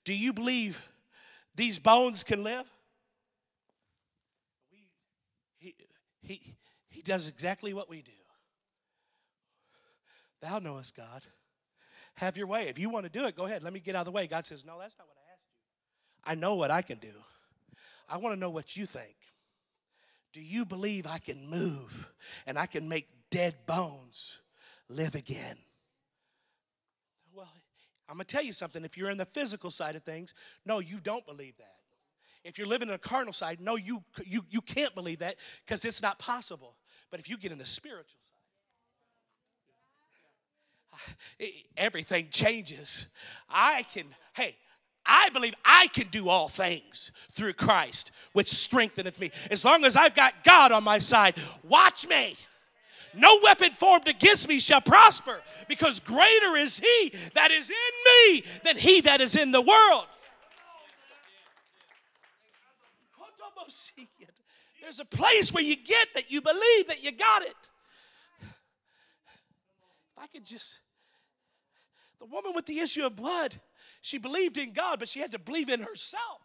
[0.03, 0.81] Do you believe
[1.55, 2.65] these bones can live?
[5.57, 5.75] He,
[6.21, 6.55] he,
[6.89, 8.11] he does exactly what we do.
[10.41, 11.23] Thou knowest, God.
[12.15, 12.67] Have your way.
[12.67, 13.63] If you want to do it, go ahead.
[13.63, 14.27] Let me get out of the way.
[14.27, 16.31] God says, No, that's not what I asked you.
[16.31, 17.13] I know what I can do.
[18.09, 19.15] I want to know what you think.
[20.33, 22.09] Do you believe I can move
[22.45, 24.39] and I can make dead bones
[24.89, 25.57] live again.
[27.33, 27.49] Well,
[28.07, 28.85] I'm going to tell you something.
[28.85, 30.33] If you're in the physical side of things,
[30.65, 31.75] no, you don't believe that.
[32.43, 35.83] If you're living in a carnal side, no, you, you, you can't believe that because
[35.83, 36.75] it's not possible.
[37.09, 38.19] But if you get in the spiritual
[41.39, 43.07] side, everything changes.
[43.49, 44.55] I can, hey,
[45.07, 49.31] I believe I can do all things through Christ, which strengtheneth me.
[49.49, 52.37] As long as I've got God on my side, watch me.
[53.15, 57.75] No weapon formed against me shall prosper, because greater is he that is in
[58.33, 60.07] me than he that is in the world.
[64.81, 67.69] There's a place where you get that you believe that you got it.
[68.41, 68.49] If
[70.19, 70.79] I could just,
[72.19, 73.55] the woman with the issue of blood,
[74.01, 76.41] she believed in God, but she had to believe in herself.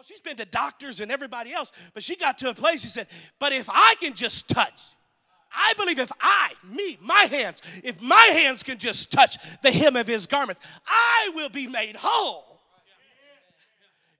[0.00, 2.88] Oh, she's been to doctors and everybody else, but she got to a place, she
[2.88, 3.06] said,
[3.38, 4.80] But if I can just touch,
[5.54, 9.96] I believe if I, me, my hands, if my hands can just touch the hem
[9.96, 12.62] of his garment, I will be made whole.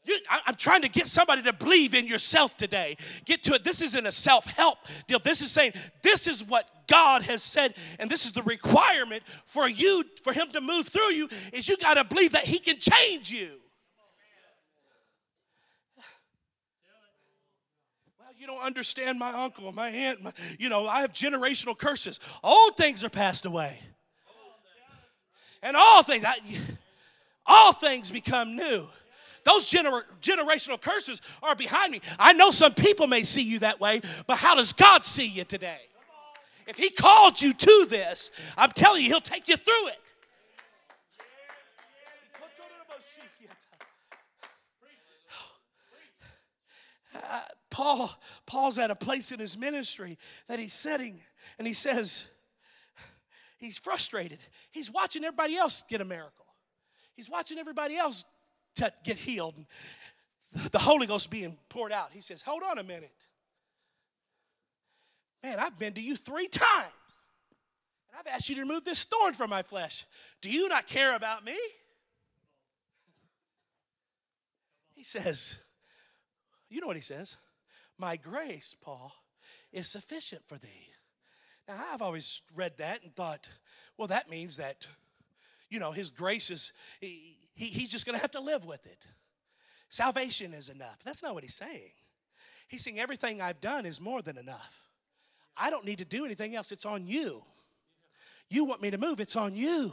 [0.05, 2.99] You, I, am trying to get somebody to believe in yourself today.
[3.25, 3.64] Get to it.
[3.64, 5.19] This isn't a self help deal.
[5.19, 9.66] This is saying this is what God has said, and this is the requirement for
[9.66, 12.77] you, for Him to move through you, is you got to believe that He can
[12.79, 13.61] change you.
[18.31, 22.18] Well, you don't understand my uncle, my aunt, my, you know, I have generational curses.
[22.42, 23.78] Old things are passed away.
[25.62, 26.36] And all things, I,
[27.46, 28.86] all things become new.
[29.44, 32.00] Those gener- generational curses are behind me.
[32.18, 35.44] I know some people may see you that way, but how does God see you
[35.44, 35.80] today?
[36.66, 39.98] If He called you to this, I'm telling you, He'll take you through it.
[47.70, 48.11] Paul,
[48.46, 51.20] Paul's at a place in his ministry that he's sitting
[51.59, 52.26] and he says,
[53.59, 54.40] he's frustrated.
[54.72, 56.46] He's watching everybody else get a miracle.
[57.14, 58.24] He's watching everybody else
[58.76, 59.54] to get healed.
[60.72, 62.11] The Holy Ghost being poured out.
[62.12, 63.26] He says, Hold on a minute.
[65.42, 66.92] Man, I've been to you three times.
[68.09, 70.06] And I've asked you to remove this thorn from my flesh.
[70.40, 71.56] Do you not care about me?
[74.94, 75.56] He says,
[76.68, 77.37] You know what he says?
[78.00, 79.12] My grace, Paul,
[79.72, 80.88] is sufficient for thee.
[81.68, 83.46] Now, I've always read that and thought,
[83.98, 84.86] well, that means that,
[85.68, 88.86] you know, his grace is, he, he, he's just going to have to live with
[88.86, 89.06] it.
[89.90, 90.96] Salvation is enough.
[91.04, 91.92] That's not what he's saying.
[92.68, 94.88] He's saying everything I've done is more than enough.
[95.54, 96.72] I don't need to do anything else.
[96.72, 97.42] It's on you.
[98.48, 99.92] You want me to move, it's on you.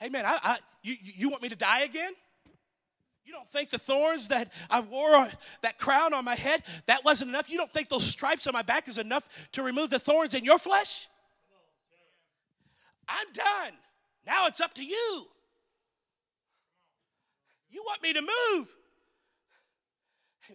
[0.00, 0.26] Hey, Amen.
[0.26, 2.12] I, I, you, you want me to die again?
[3.26, 5.28] You don't think the thorns that I wore, uh,
[5.62, 7.50] that crown on my head, that wasn't enough?
[7.50, 10.44] You don't think those stripes on my back is enough to remove the thorns in
[10.44, 11.08] your flesh?
[13.08, 13.72] I'm done.
[14.26, 15.26] Now it's up to you.
[17.68, 18.68] You want me to move?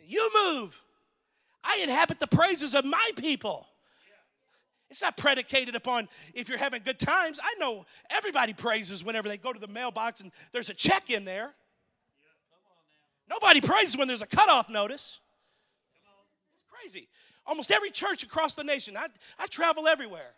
[0.05, 0.81] You move.
[1.65, 3.67] I inhabit the praises of my people.
[4.89, 7.39] It's not predicated upon if you're having good times.
[7.43, 11.25] I know everybody praises whenever they go to the mailbox and there's a check in
[11.25, 11.53] there.
[13.31, 15.21] Nobody praises when there's a cutoff notice.
[16.53, 17.07] It's crazy.
[17.47, 19.07] Almost every church across the nation, I,
[19.39, 20.33] I travel everywhere.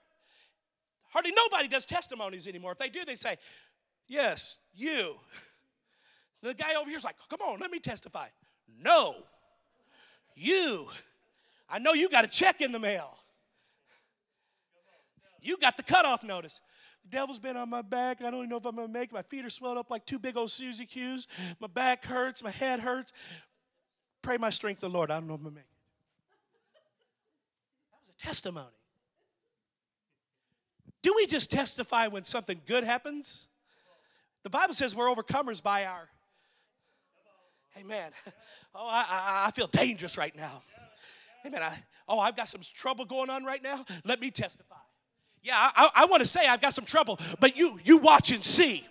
[1.09, 2.71] Hardly nobody does testimonies anymore.
[2.73, 3.37] If they do, they say,
[4.07, 5.15] Yes, you.
[6.43, 8.27] The guy over here is like, come on, let me testify.
[8.83, 9.15] No,
[10.35, 10.87] you.
[11.69, 13.17] I know you got a check in the mail.
[15.41, 16.59] You got the cutoff notice.
[17.03, 18.21] The devil's been on my back.
[18.21, 19.13] I don't even know if I'm gonna make it.
[19.13, 21.27] My feet are swelled up like two big old Suzy Q's.
[21.59, 22.43] My back hurts.
[22.43, 23.13] My head hurts.
[24.21, 25.11] Pray my strength, the Lord.
[25.11, 25.69] I don't know if I'm gonna make it.
[27.91, 28.67] That was a testimony.
[31.01, 33.47] Do we just testify when something good happens?
[34.43, 36.09] The Bible says we're overcomers by our
[37.73, 38.11] Hey, Amen.
[38.75, 40.63] Oh, I, I, I feel dangerous right now.
[41.45, 41.61] Amen.
[41.61, 43.85] I, oh, I've got some trouble going on right now.
[44.03, 44.73] Let me testify.
[45.43, 48.43] Yeah, I, I want to say I've got some trouble, but you you watch and
[48.43, 48.87] see.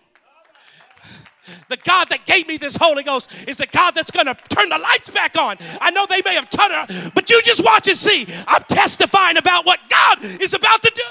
[1.68, 4.68] The God that gave me this Holy Ghost is the God that's going to turn
[4.68, 5.56] the lights back on.
[5.80, 8.26] I know they may have turned it but you just watch and see.
[8.46, 11.02] I'm testifying about what God is about to do.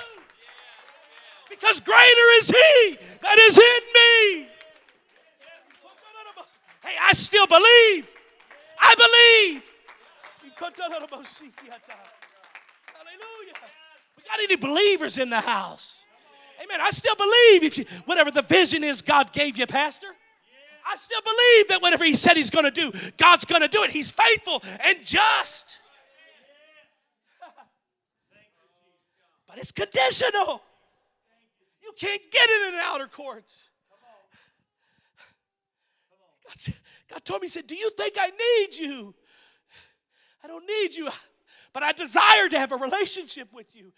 [1.50, 4.48] Because greater is He that is in me
[6.84, 8.08] Hey, I still believe.
[8.80, 9.64] I believe.
[12.94, 13.81] Hallelujah.
[14.18, 16.06] We got any believers in the house?
[16.62, 16.80] Amen.
[16.82, 20.08] I still believe if you, whatever the vision is God gave you, Pastor.
[20.86, 23.84] I still believe that whatever He said He's going to do, God's going to do
[23.84, 23.92] it.
[23.92, 25.80] He's faithful and just.
[29.48, 30.62] but it's conditional.
[31.82, 33.70] You can't get it in the outer courts.
[36.68, 36.76] God,
[37.10, 39.16] God told me, He said, Do you think I need you?
[40.44, 41.10] I don't need you,
[41.74, 43.92] but I desire to have a relationship with you.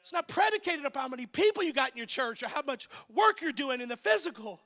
[0.00, 2.88] It's not predicated upon how many people you got in your church or how much
[3.12, 4.60] work you're doing in the physical.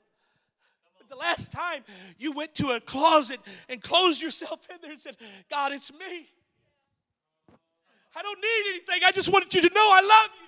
[0.99, 1.83] It's the last time
[2.19, 5.15] you went to a closet and closed yourself in there and said,
[5.49, 6.29] God, it's me.
[8.15, 9.01] I don't need anything.
[9.05, 10.40] I just wanted you to know I love you.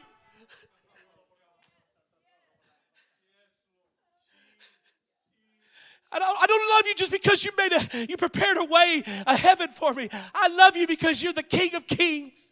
[6.14, 9.70] I don't, love you just because you made a you prepared a way, a heaven
[9.70, 10.10] for me.
[10.34, 12.52] I love you because you're the King of Kings.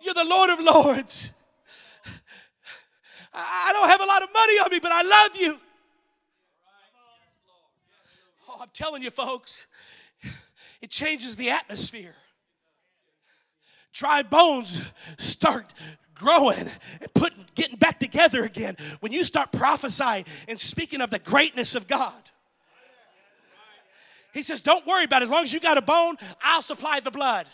[0.00, 1.32] You're the Lord of Lords.
[3.34, 5.58] I, I don't have a lot of money on me, but I love you.
[8.48, 9.66] Oh, I'm telling you, folks,
[10.80, 12.16] it changes the atmosphere.
[13.92, 14.82] Dry bones
[15.18, 15.72] start
[16.14, 21.18] growing and putting getting back together again when you start prophesying and speaking of the
[21.18, 22.31] greatness of God.
[24.32, 25.26] He says, Don't worry about it.
[25.26, 27.46] As long as you got a bone, I'll supply the blood.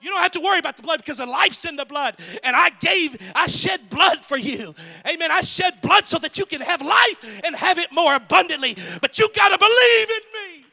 [0.00, 2.16] You don't have to worry about the blood because the life's in the blood.
[2.42, 4.74] And I gave, I shed blood for you.
[5.08, 5.30] Amen.
[5.30, 8.76] I shed blood so that you can have life and have it more abundantly.
[9.00, 10.66] But you got to believe in me.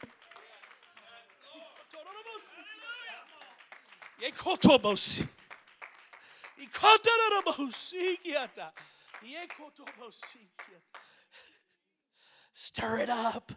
[12.52, 13.50] Stir it up.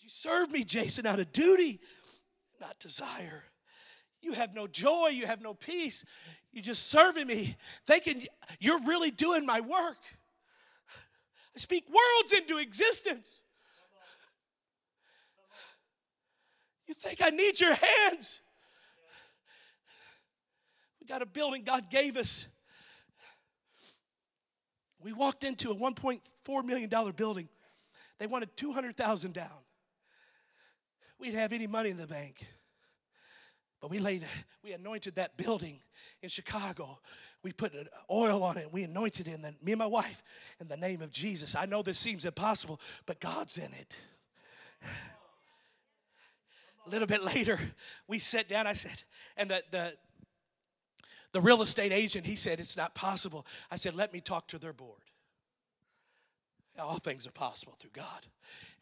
[0.00, 1.80] You serve me, Jason, out of duty,
[2.60, 3.44] not desire.
[4.20, 6.04] You have no joy, you have no peace.
[6.52, 7.56] You're just serving me,
[7.86, 8.22] thinking
[8.60, 9.98] you're really doing my work.
[11.54, 13.42] I speak worlds into existence.
[16.86, 18.40] You think I need your hands?
[21.00, 22.46] We got a building God gave us.
[25.02, 27.48] We walked into a $1.4 million building.
[28.18, 29.48] They wanted 200,000 down.
[31.18, 32.46] We didn't have any money in the bank.
[33.80, 34.24] But we laid,
[34.62, 35.80] we anointed that building
[36.22, 37.00] in Chicago.
[37.42, 37.72] We put
[38.08, 40.22] oil on it and we anointed it, and then me and my wife,
[40.60, 41.56] in the name of Jesus.
[41.56, 43.96] I know this seems impossible, but God's in it.
[46.86, 47.58] A little bit later,
[48.06, 48.66] we sat down.
[48.66, 49.02] I said,
[49.36, 49.94] and the, the,
[51.32, 53.46] the real estate agent, he said, It's not possible.
[53.70, 55.00] I said, Let me talk to their board.
[56.78, 58.26] All things are possible through God.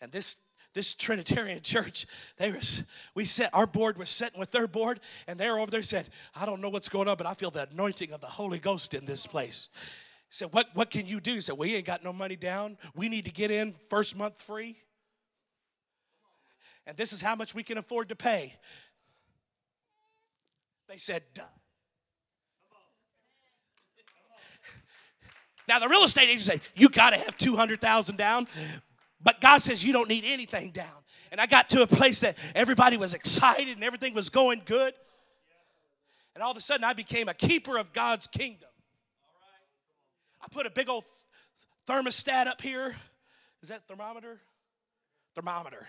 [0.00, 0.36] And this
[0.72, 2.84] this Trinitarian church, they was
[3.14, 6.46] we set our board was sitting with their board, and they're over there said, I
[6.46, 9.04] don't know what's going on, but I feel the anointing of the Holy Ghost in
[9.04, 9.68] this place.
[10.28, 11.34] He said, What what can you do?
[11.34, 12.78] He said, We ain't got no money down.
[12.94, 14.76] We need to get in first month free.
[16.86, 18.54] And this is how much we can afford to pay.
[20.88, 21.46] They said, Done.
[25.70, 28.48] Now the real estate agent say you got to have two hundred thousand down,
[29.22, 30.96] but God says you don't need anything down.
[31.30, 34.94] And I got to a place that everybody was excited and everything was going good.
[36.34, 38.68] And all of a sudden, I became a keeper of God's kingdom.
[40.42, 41.04] I put a big old
[41.86, 42.96] thermostat up here.
[43.62, 44.40] Is that thermometer?
[45.36, 45.86] Thermometer.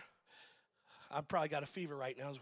[1.10, 2.34] I've probably got a fever right now.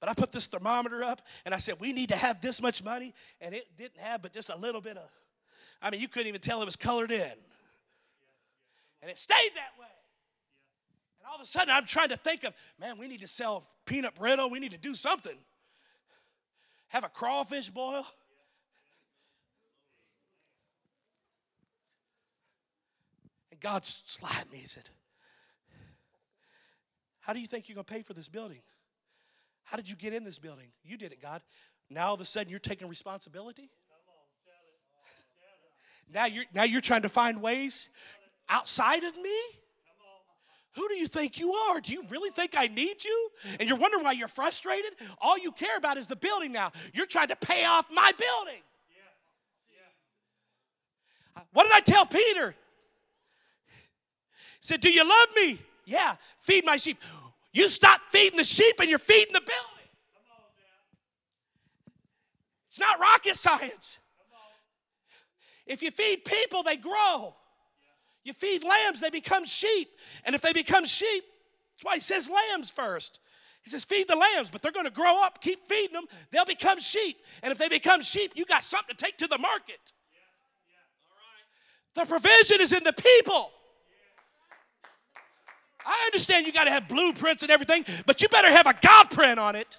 [0.00, 2.82] But I put this thermometer up and I said, We need to have this much
[2.82, 3.12] money.
[3.42, 5.10] And it didn't have but just a little bit of,
[5.82, 7.32] I mean, you couldn't even tell it was colored in.
[9.02, 9.86] And it stayed that way.
[11.20, 13.66] And all of a sudden, I'm trying to think of, man, we need to sell
[13.84, 14.48] peanut brittle.
[14.48, 15.36] We need to do something.
[16.88, 18.06] Have a crawfish boil.
[23.50, 24.58] And God slapped me.
[24.58, 24.88] He said,
[27.20, 28.60] How do you think you're going to pay for this building?
[29.64, 30.68] How did you get in this building?
[30.84, 31.42] You did it, God.
[31.90, 33.70] Now all of a sudden you're taking responsibility?
[36.12, 37.88] Now you're now you're trying to find ways
[38.48, 39.36] outside of me?
[40.74, 41.80] Who do you think you are?
[41.80, 43.30] Do you really think I need you?
[43.60, 44.92] And you're wondering why you're frustrated?
[45.20, 46.72] All you care about is the building now.
[46.92, 48.60] You're trying to pay off my building.
[51.52, 52.54] What did I tell Peter?
[53.68, 55.58] He said, Do you love me?
[55.84, 56.98] Yeah, feed my sheep.
[57.52, 59.88] You stop feeding the sheep and you're feeding the building.
[62.66, 63.98] It's not rocket science.
[65.66, 67.34] If you feed people, they grow.
[68.24, 69.88] You feed lambs, they become sheep.
[70.24, 71.24] And if they become sheep,
[71.74, 73.20] that's why he says lambs first.
[73.62, 76.44] He says, feed the lambs, but they're going to grow up, keep feeding them, they'll
[76.44, 77.16] become sheep.
[77.42, 79.78] And if they become sheep, you got something to take to the market.
[81.94, 83.50] The provision is in the people.
[85.86, 89.10] I understand you got to have blueprints and everything, but you better have a God
[89.10, 89.78] print on it.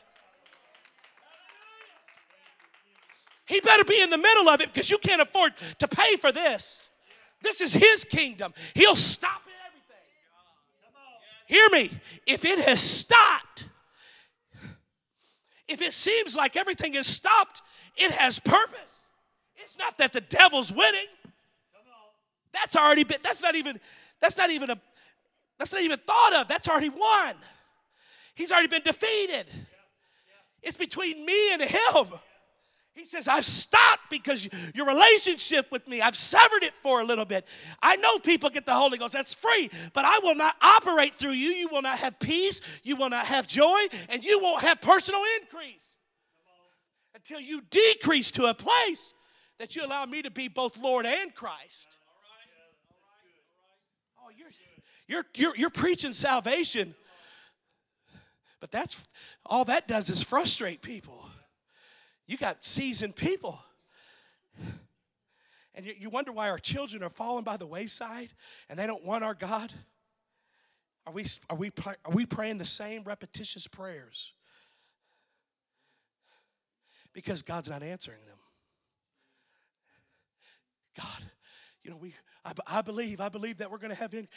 [3.47, 6.31] He better be in the middle of it because you can't afford to pay for
[6.31, 6.89] this.
[7.41, 8.53] This is His kingdom.
[8.73, 9.95] He'll stop everything.
[11.47, 11.91] Hear me.
[12.25, 13.65] If it has stopped,
[15.67, 17.61] if it seems like everything is stopped,
[17.97, 18.99] it has purpose.
[19.57, 21.07] It's not that the devil's winning.
[22.53, 23.79] That's already been, that's not even,
[24.19, 24.77] that's not even a,
[25.59, 26.47] that's not even thought of.
[26.47, 27.35] That's already won.
[28.33, 29.45] He's already been defeated.
[30.61, 32.07] It's between me and him.
[32.95, 37.25] He says, I've stopped because your relationship with me, I've severed it for a little
[37.25, 37.45] bit.
[37.83, 41.31] I know people get the Holy Ghost, that's free, but I will not operate through
[41.31, 41.49] you.
[41.49, 45.21] You will not have peace, you will not have joy, and you won't have personal
[45.41, 45.97] increase
[47.13, 49.13] until you decrease to a place
[49.59, 51.89] that you allow me to be both Lord and Christ.
[54.21, 54.29] Oh,
[55.07, 56.95] you're, you're, you're preaching salvation,
[58.61, 59.05] but that's
[59.45, 61.24] all that does is frustrate people.
[62.28, 63.59] You got seasoned people.
[65.76, 68.30] And you, wonder why our children are falling by the wayside
[68.69, 69.73] and they don't want our God.
[71.05, 74.32] Are we, are we, are we praying the same repetitious prayers?
[77.13, 78.38] Because God's not answering them.
[80.97, 81.30] God,
[81.84, 82.15] you know, we,
[82.45, 84.30] I, I believe, I believe that we're going to have, in,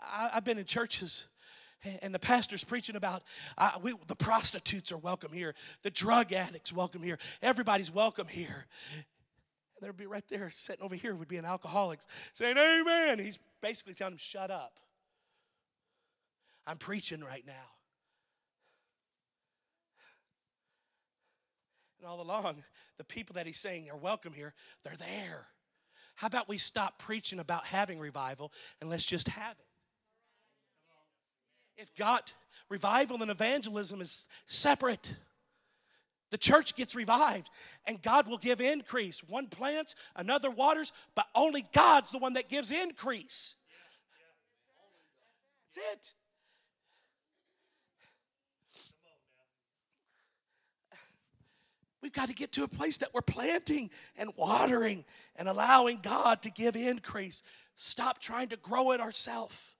[0.00, 1.26] I, I've been in churches
[2.02, 3.22] and the pastor's preaching about
[3.58, 8.66] uh, we, the prostitutes are welcome here, the drug addicts welcome here, everybody's welcome here.
[8.94, 13.18] And there'd be right there, sitting over here, would be an alcoholics saying, Amen.
[13.18, 14.80] He's basically telling them, Shut up.
[16.66, 17.52] I'm preaching right now.
[22.00, 22.64] And all along,
[22.98, 25.48] the people that he's saying are welcome here, they're there.
[26.16, 29.65] How about we stop preaching about having revival and let's just have it?
[31.76, 32.22] If God,
[32.68, 35.14] revival and evangelism is separate.
[36.30, 37.50] The church gets revived
[37.86, 39.22] and God will give increase.
[39.22, 43.54] One plants, another waters, but only God's the one that gives increase.
[45.74, 46.14] That's it.
[52.02, 55.04] We've got to get to a place that we're planting and watering
[55.34, 57.42] and allowing God to give increase.
[57.74, 59.75] Stop trying to grow it ourselves.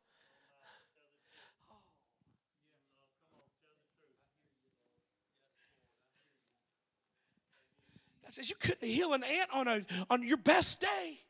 [8.27, 11.21] God says you couldn't heal an ant on a on your best day,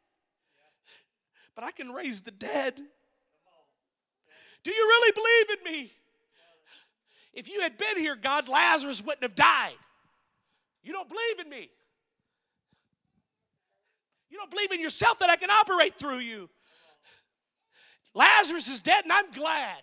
[1.55, 2.74] but I can raise the dead.
[4.64, 5.92] Do you really believe in me?
[7.34, 9.76] If you had been here, God, Lazarus wouldn't have died.
[10.82, 11.68] You don't believe in me.
[14.30, 16.49] You don't believe in yourself that I can operate through you.
[18.14, 19.82] Lazarus is dead, and I'm glad.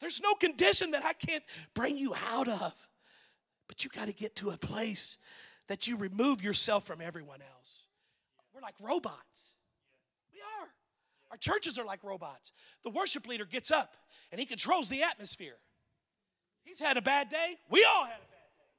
[0.00, 2.74] There's no condition that I can't bring you out of.
[3.72, 5.16] But you got to get to a place
[5.66, 7.86] that you remove yourself from everyone else.
[8.54, 9.54] We're like robots.
[10.30, 10.68] We are.
[11.30, 12.52] Our churches are like robots.
[12.82, 13.96] The worship leader gets up
[14.30, 15.56] and he controls the atmosphere.
[16.64, 17.56] He's had a bad day.
[17.70, 18.74] We all had a bad day.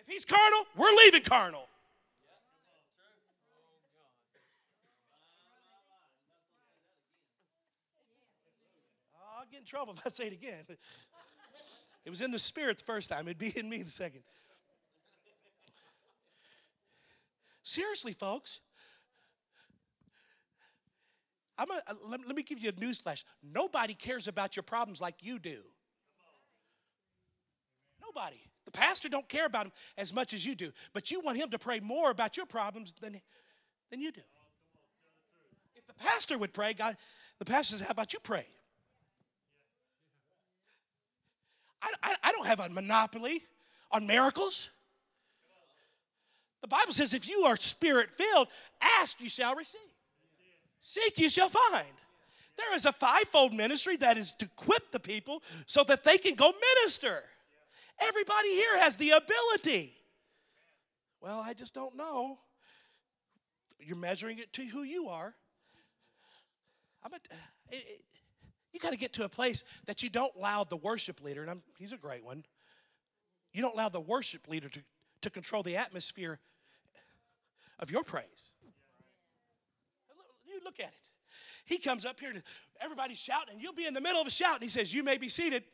[0.00, 1.68] If he's carnal, we're leaving carnal.
[9.14, 10.64] Oh, I'll get in trouble if I say it again.
[12.04, 14.22] It was in the spirit the first time, it'd be in me the second.
[17.62, 18.60] Seriously, folks.
[21.58, 23.24] I'm a, uh, let, let me give you a newsflash.
[23.42, 25.58] Nobody cares about your problems like you do.
[28.00, 28.40] Nobody.
[28.64, 31.50] The pastor don't care about them as much as you do, but you want him
[31.50, 33.20] to pray more about your problems than,
[33.90, 34.22] than you do.
[35.74, 36.96] If the pastor would pray, God,
[37.38, 38.46] the pastor says, How about you pray?
[41.82, 43.42] I, I, don't have a monopoly
[43.90, 44.70] on miracles.
[46.60, 48.48] The Bible says, if you are spirit filled,
[48.80, 49.80] ask, you shall receive.
[50.80, 51.86] Seek, you shall find.
[52.56, 56.34] There is a fivefold ministry that is to equip the people so that they can
[56.34, 57.24] go minister.
[58.00, 59.92] Everybody here has the ability.
[61.20, 62.38] Well, I just don't know.
[63.80, 65.34] You're measuring it to who you are.
[67.04, 67.16] I'm a,
[67.70, 68.02] it,
[68.72, 71.50] you got to get to a place that you don't allow the worship leader, and
[71.50, 72.44] I'm, he's a great one,
[73.52, 74.80] you don't allow the worship leader to,
[75.22, 76.38] to control the atmosphere
[77.78, 78.50] of your praise.
[80.46, 80.94] You look at it.
[81.64, 82.42] He comes up here to
[82.80, 85.02] everybody's shouting, and you'll be in the middle of a shout, and he says, You
[85.02, 85.64] may be seated.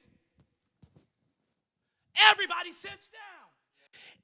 [2.31, 3.49] Everybody sits down.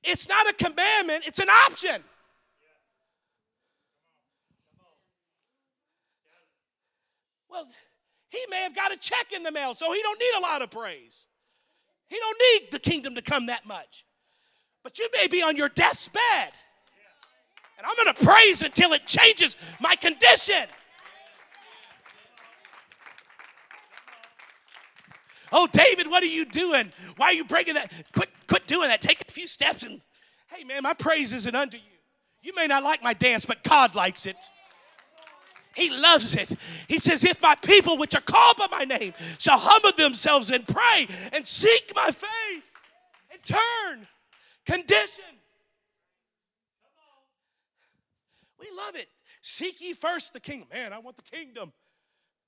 [0.03, 2.03] It's not a commandment, it's an option.
[7.49, 7.67] Well,
[8.35, 10.63] he may have got a check in the mail, so he don't need a lot
[10.63, 11.27] of praise.
[12.09, 14.05] He don't need the kingdom to come that much.
[14.83, 16.53] But you may be on your death's bed.
[17.79, 20.67] And I'm going to praise until it changes my condition.
[25.53, 26.93] Oh, David, what are you doing?
[27.17, 27.93] Why are you breaking that?
[28.13, 29.01] Quit, quit doing that.
[29.01, 30.01] Take a few steps and,
[30.49, 31.83] hey, man, my praise isn't unto you.
[32.43, 34.37] You may not like my dance, but God likes it.
[35.77, 36.51] He loves it.
[36.89, 40.67] He says, If my people, which are called by my name, shall humble themselves and
[40.67, 42.75] pray and seek my face
[43.33, 44.07] and turn,
[44.67, 45.25] condition.
[48.59, 49.09] We love it.
[49.43, 50.69] Seek ye first the kingdom.
[50.73, 51.73] Man, I want the kingdom.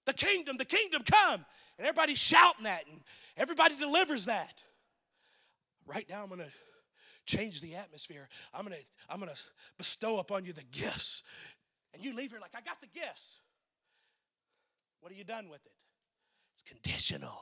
[0.07, 1.45] The kingdom, the kingdom come.
[1.79, 3.01] And everybody's shouting that, and
[3.37, 4.63] everybody delivers that.
[5.85, 6.51] Right now, I'm going to
[7.27, 8.29] change the atmosphere.
[8.55, 8.77] I'm gonna,
[9.11, 9.35] I'm gonna
[9.77, 11.23] bestow upon you the gifts.
[11.97, 13.39] And you leave here like, I got the gifts.
[15.01, 15.73] What are you done with it?
[16.53, 17.39] It's conditional.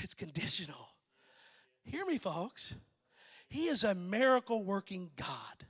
[0.00, 0.88] It's conditional.
[1.84, 2.74] Hear me, folks.
[3.48, 5.66] He is a miracle working God,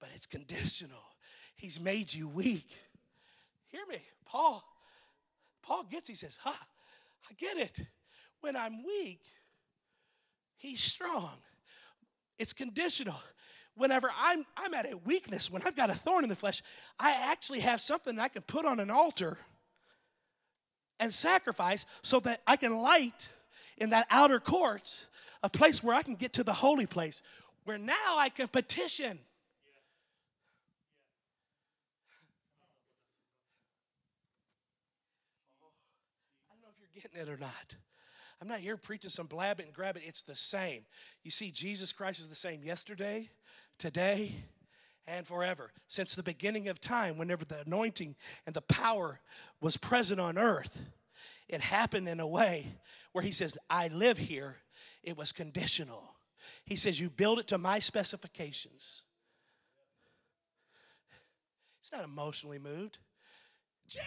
[0.00, 0.98] but it's conditional.
[1.54, 2.68] He's made you weak.
[3.68, 4.64] Hear me, Paul.
[5.62, 6.66] Paul gets, he says, Ha,
[7.30, 7.80] I get it.
[8.40, 9.22] When I'm weak,
[10.56, 11.36] he's strong.
[12.40, 13.20] It's conditional.
[13.76, 16.62] Whenever I'm, I'm at a weakness, when I've got a thorn in the flesh,
[16.98, 19.36] I actually have something I can put on an altar
[20.98, 23.28] and sacrifice so that I can light
[23.76, 25.06] in that outer courts
[25.42, 27.22] a place where I can get to the holy place,
[27.64, 29.18] where now I can petition.
[36.50, 37.76] I don't know if you're getting it or not.
[38.40, 40.02] I'm not here preaching some blab it and grab it.
[40.04, 40.84] It's the same.
[41.22, 43.28] You see, Jesus Christ is the same yesterday,
[43.78, 44.34] today,
[45.06, 45.70] and forever.
[45.88, 48.16] Since the beginning of time, whenever the anointing
[48.46, 49.20] and the power
[49.60, 50.80] was present on earth,
[51.48, 52.66] it happened in a way
[53.12, 54.56] where he says, I live here.
[55.02, 56.16] It was conditional.
[56.64, 59.02] He says, You build it to my specifications.
[61.80, 62.98] It's not emotionally moved.
[63.86, 64.02] Jesus!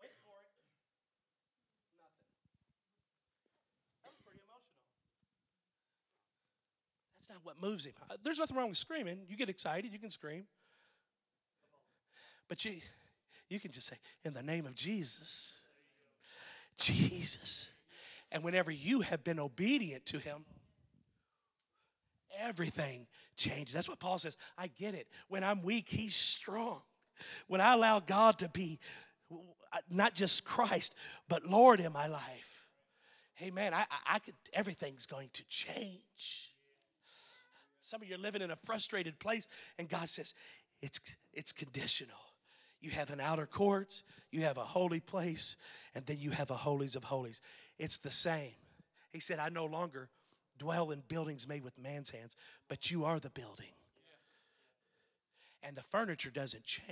[0.00, 0.48] Wait for it.
[2.00, 2.32] Nothing.
[4.00, 4.80] That was pretty emotional.
[7.20, 7.92] That's not what moves him.
[8.10, 9.20] Uh, There's nothing wrong with screaming.
[9.28, 10.44] You get excited, you can scream.
[12.48, 12.72] But you,
[13.48, 15.58] you can just say, in the name of Jesus.
[16.76, 17.70] Jesus.
[18.32, 20.44] And whenever you have been obedient to him,
[22.40, 23.72] everything changes.
[23.74, 24.36] That's what Paul says.
[24.58, 25.06] I get it.
[25.28, 26.82] When I'm weak, he's strong.
[27.46, 28.78] When I allow God to be
[29.90, 30.94] not just Christ,
[31.28, 32.66] but Lord in my life,
[33.34, 36.55] hey man, I, I, I could, everything's going to change.
[37.86, 39.46] Some of you are living in a frustrated place,
[39.78, 40.34] and God says,
[40.82, 41.00] it's,
[41.32, 42.18] it's conditional.
[42.80, 45.56] You have an outer courts, you have a holy place,
[45.94, 47.40] and then you have a holies of holies.
[47.78, 48.56] It's the same.
[49.12, 50.08] He said, I no longer
[50.58, 52.34] dwell in buildings made with man's hands,
[52.68, 53.66] but you are the building.
[55.62, 56.90] And the furniture doesn't change.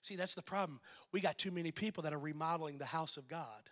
[0.00, 0.78] See, that's the problem.
[1.10, 3.68] We got too many people that are remodeling the house of God.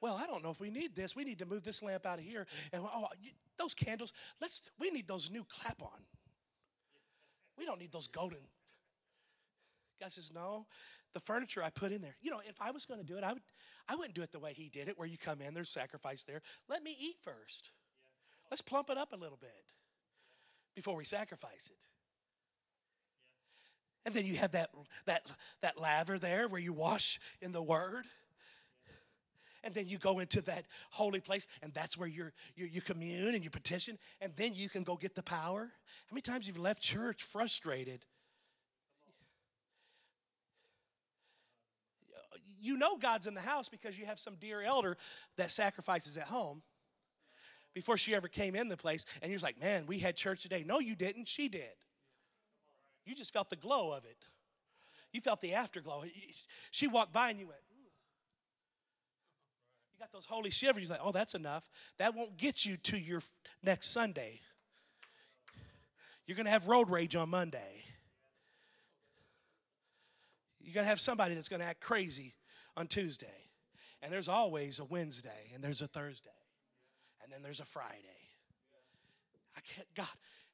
[0.00, 1.16] Well, I don't know if we need this.
[1.16, 2.46] We need to move this lamp out of here.
[2.72, 3.06] And oh,
[3.58, 6.04] those candles, let's we need those new clap on.
[7.58, 8.38] We don't need those golden.
[10.00, 10.66] God says, no,
[11.14, 12.16] the furniture I put in there.
[12.20, 13.42] You know, if I was going to do it, I would
[13.88, 16.24] I wouldn't do it the way he did it, where you come in, there's sacrifice
[16.24, 16.42] there.
[16.68, 17.70] Let me eat first.
[18.50, 19.64] Let's plump it up a little bit
[20.74, 21.78] before we sacrifice it.
[24.04, 24.70] And then you have that
[25.06, 25.22] that
[25.62, 28.04] that laver there where you wash in the word.
[29.66, 33.42] And then you go into that holy place, and that's where you you commune and
[33.42, 35.72] you petition, and then you can go get the power.
[36.08, 38.04] How many times you've left church frustrated?
[42.60, 44.96] You know God's in the house because you have some dear elder
[45.36, 46.62] that sacrifices at home
[47.74, 50.64] before she ever came in the place, and you're like, man, we had church today.
[50.64, 51.26] No, you didn't.
[51.26, 51.74] She did.
[53.04, 54.26] You just felt the glow of it.
[55.12, 56.04] You felt the afterglow.
[56.70, 57.65] She walked by and you went.
[59.96, 60.82] You got those holy shivers.
[60.82, 61.70] You're like, oh, that's enough.
[61.98, 63.22] That won't get you to your
[63.62, 64.40] next Sunday.
[66.26, 67.84] You're going to have road rage on Monday.
[70.60, 72.34] You're going to have somebody that's going to act crazy
[72.76, 73.26] on Tuesday.
[74.02, 76.28] And there's always a Wednesday, and there's a Thursday,
[77.22, 77.96] and then there's a Friday.
[79.56, 80.06] I can't, God,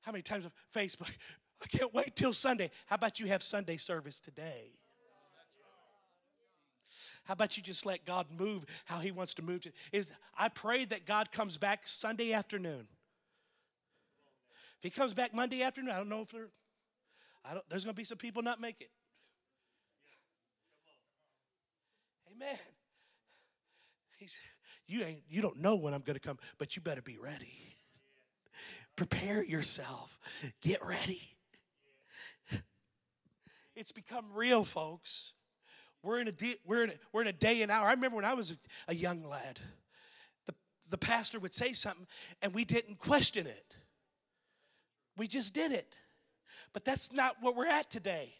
[0.02, 1.10] how many times on Facebook,
[1.62, 2.70] I can't wait till Sunday.
[2.86, 4.70] How about you have Sunday service today?
[7.24, 9.62] How about you just let God move how He wants to move?
[9.62, 12.88] To, is I pray that God comes back Sunday afternoon.
[14.78, 16.48] If He comes back Monday afternoon, I don't know if there,
[17.44, 18.90] I don't, there's going to be some people not make it.
[22.34, 22.58] Amen.
[24.16, 24.40] He's
[24.86, 27.76] you ain't you don't know when I'm going to come, but you better be ready.
[28.96, 30.18] Prepare yourself.
[30.60, 31.20] Get ready.
[33.74, 35.32] It's become real, folks.
[36.02, 37.86] We're in a de- we're in a, we're in a day and hour.
[37.86, 38.56] I remember when I was a,
[38.88, 39.60] a young lad,
[40.46, 40.54] the
[40.90, 42.06] the pastor would say something,
[42.42, 43.76] and we didn't question it.
[45.16, 45.96] We just did it.
[46.72, 48.34] But that's not what we're at today.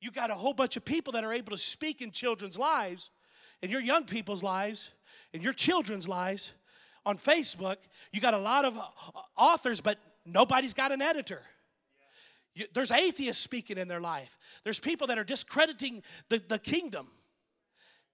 [0.00, 3.10] You got a whole bunch of people that are able to speak in children's lives,
[3.60, 4.90] in your young people's lives,
[5.32, 6.52] in your children's lives
[7.06, 7.76] on Facebook.
[8.12, 8.82] You got a lot of uh,
[9.36, 11.42] authors, but nobody's got an editor.
[12.54, 14.36] You, there's atheists speaking in their life.
[14.64, 17.08] There's people that are discrediting the, the kingdom.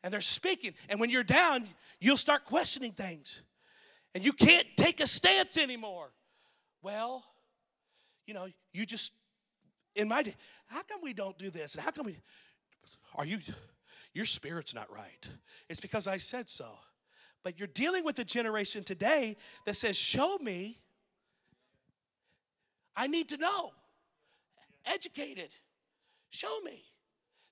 [0.04, 0.74] And they're speaking.
[0.88, 1.66] And when you're down,
[2.00, 3.42] you'll start questioning things.
[4.14, 6.10] And you can't take a stance anymore.
[6.82, 7.24] Well,
[8.26, 9.12] you know, you just,
[9.96, 10.34] in my day,
[10.68, 11.74] how come we don't do this?
[11.74, 12.16] And how come we,
[13.16, 13.38] are you,
[14.14, 15.28] your spirit's not right?
[15.68, 16.66] It's because I said so.
[17.42, 19.36] But you're dealing with a generation today
[19.66, 20.78] that says, show me.
[22.96, 23.72] I need to know
[24.86, 25.50] educated.
[26.30, 26.84] Show me.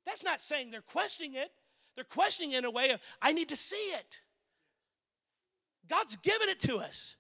[0.05, 1.51] That's not saying they're questioning it.
[1.95, 4.21] They're questioning it in a way of, I need to see it.
[5.89, 7.17] God's given it to us.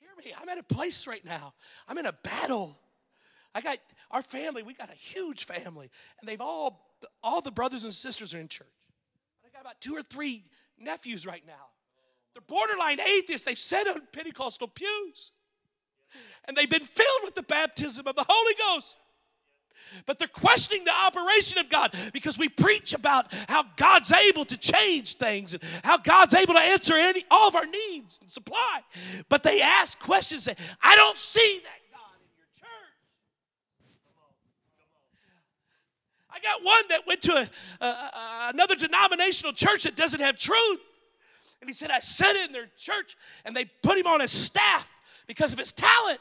[0.00, 0.32] Hear me.
[0.40, 1.54] I'm at a place right now.
[1.88, 2.78] I'm in a battle.
[3.54, 3.78] I got
[4.10, 5.90] our family, we got a huge family,
[6.20, 6.90] and they've all
[7.22, 8.66] all the brothers and sisters are in church.
[9.44, 10.44] I got about two or three
[10.78, 11.68] nephews right now.
[12.32, 13.44] They're borderline atheists.
[13.44, 15.32] They've on Pentecostal pews
[16.46, 18.98] and they've been filled with the baptism of the Holy Ghost.
[20.06, 24.56] But they're questioning the operation of God because we preach about how God's able to
[24.56, 28.80] change things and how God's able to answer any, all of our needs and supply.
[29.28, 32.94] But they ask questions that I don't see that God in your church.
[36.30, 40.38] I got one that went to a, a, a, another denominational church that doesn't have
[40.38, 40.80] truth.
[41.60, 44.90] And he said, I sat in their church and they put him on a staff
[45.26, 46.20] because of his talent.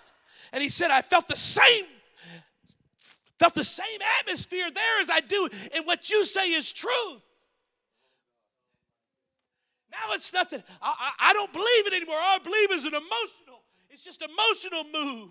[0.51, 1.85] And he said, I felt the same
[3.39, 7.21] felt the same atmosphere there as I do in what you say is truth.
[9.91, 10.63] Now it's nothing.
[10.81, 12.15] I, I, I don't believe it anymore.
[12.15, 13.63] All I believe is an emotional.
[13.89, 15.29] It's just emotional move.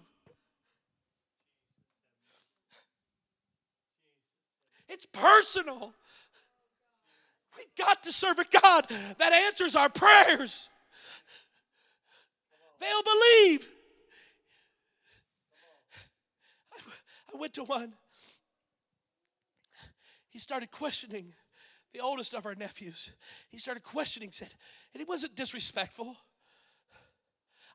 [4.88, 5.94] It's personal.
[7.56, 8.86] We got to serve a God
[9.18, 10.68] that answers our prayers.
[12.82, 13.68] They'll believe.
[17.32, 17.92] I went to one.
[20.28, 21.32] He started questioning
[21.92, 23.12] the oldest of our nephews.
[23.50, 24.48] He started questioning, said,
[24.92, 26.16] and he wasn't disrespectful.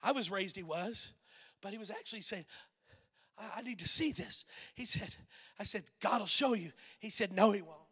[0.04, 1.14] I was raised he was,
[1.62, 2.46] but he was actually saying,
[3.38, 4.46] I, I need to see this.
[4.76, 5.16] He said,
[5.58, 6.72] I said, God will show you.
[7.00, 7.87] He said, No, he won't.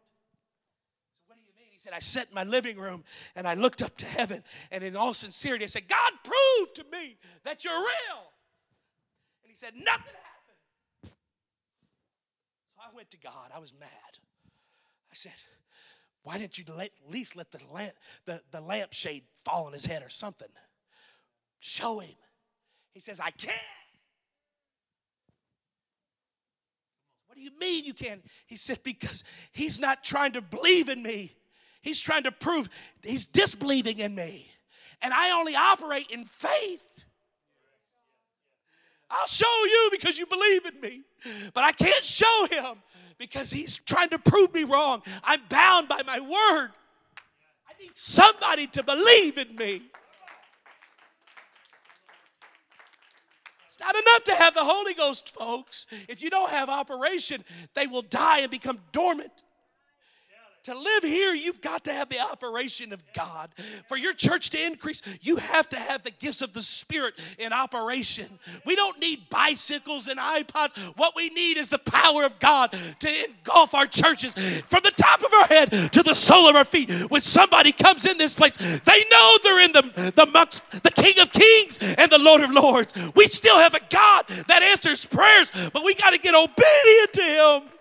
[1.86, 3.04] Said, I sat in my living room
[3.36, 6.84] and I looked up to heaven, and in all sincerity, I said, God, prove to
[6.90, 8.24] me that you're real.
[9.44, 11.12] And he said, Nothing happened.
[12.74, 13.52] So I went to God.
[13.54, 13.88] I was mad.
[13.88, 15.30] I said,
[16.24, 17.92] Why didn't you at least let the lamp,
[18.24, 20.48] the, the lampshade fall on his head or something?
[21.60, 22.16] Show him.
[22.94, 23.54] He says, I can't.
[27.28, 28.24] What do you mean you can't?
[28.46, 29.22] He said, Because
[29.52, 31.36] he's not trying to believe in me.
[31.82, 32.68] He's trying to prove
[33.02, 34.50] he's disbelieving in me.
[35.02, 36.82] And I only operate in faith.
[39.10, 41.02] I'll show you because you believe in me.
[41.54, 42.82] But I can't show him
[43.18, 45.02] because he's trying to prove me wrong.
[45.22, 46.70] I'm bound by my word.
[47.68, 49.82] I need somebody to believe in me.
[53.64, 55.86] It's not enough to have the Holy Ghost, folks.
[56.08, 59.42] If you don't have operation, they will die and become dormant.
[60.66, 63.50] To live here, you've got to have the operation of God.
[63.86, 67.52] For your church to increase, you have to have the gifts of the Spirit in
[67.52, 68.40] operation.
[68.64, 70.76] We don't need bicycles and iPods.
[70.96, 75.22] What we need is the power of God to engulf our churches from the top
[75.22, 76.90] of our head to the sole of our feet.
[77.12, 79.82] When somebody comes in this place, they know they're in the,
[80.16, 82.92] the, the King of Kings and the Lord of Lords.
[83.14, 87.22] We still have a God that answers prayers, but we got to get obedient to
[87.22, 87.75] Him.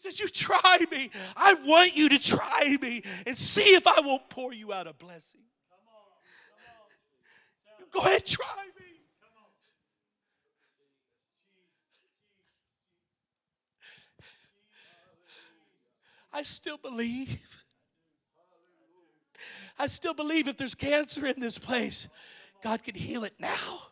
[0.00, 1.10] Says, You try me.
[1.36, 4.94] I want you to try me and see if I won't pour you out a
[4.94, 5.42] blessing.
[7.92, 8.46] Go ahead, try
[8.78, 8.86] me.
[16.32, 17.40] I still believe.
[19.78, 22.08] I still believe if there's cancer in this place,
[22.62, 23.89] God can heal it now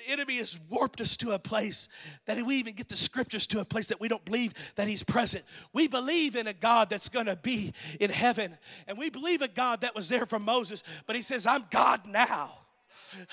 [0.00, 1.88] the enemy has warped us to a place
[2.26, 5.02] that we even get the scriptures to a place that we don't believe that he's
[5.02, 5.44] present.
[5.72, 8.56] We believe in a God that's going to be in heaven.
[8.86, 12.06] And we believe a God that was there for Moses, but he says, I'm God
[12.06, 12.50] now.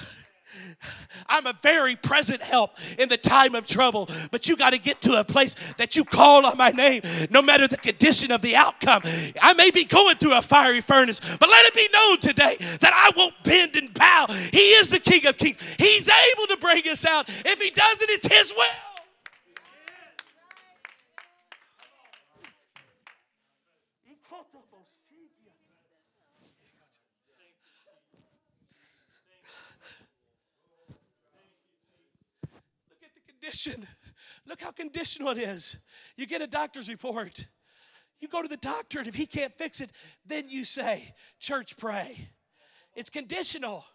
[1.27, 4.09] I'm a very present help in the time of trouble.
[4.31, 7.41] But you got to get to a place that you call on my name, no
[7.41, 9.01] matter the condition of the outcome.
[9.41, 12.93] I may be going through a fiery furnace, but let it be known today that
[12.93, 14.27] I won't bend and bow.
[14.51, 15.57] He is the King of Kings.
[15.77, 17.29] He's able to bring us out.
[17.29, 18.86] If He doesn't, it's His will.
[33.47, 33.87] Condition.
[34.45, 35.77] Look how conditional it is.
[36.15, 37.47] You get a doctor's report.
[38.19, 39.91] You go to the doctor, and if he can't fix it,
[40.25, 42.29] then you say, Church, pray.
[42.95, 43.85] It's conditional.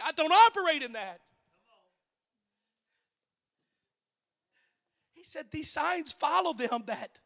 [0.00, 1.20] God don't operate in that.
[5.14, 7.18] He said, These signs follow them that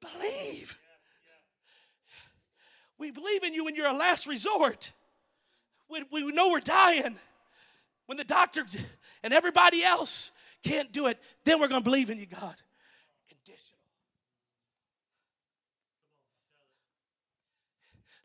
[0.00, 0.78] believe.
[2.98, 4.92] We believe in you when you're a last resort.
[5.88, 7.16] When we know we're dying.
[8.06, 8.64] When the doctor
[9.24, 10.30] and everybody else
[10.62, 12.54] can't do it, then we're going to believe in you, God.
[13.28, 13.80] Conditional.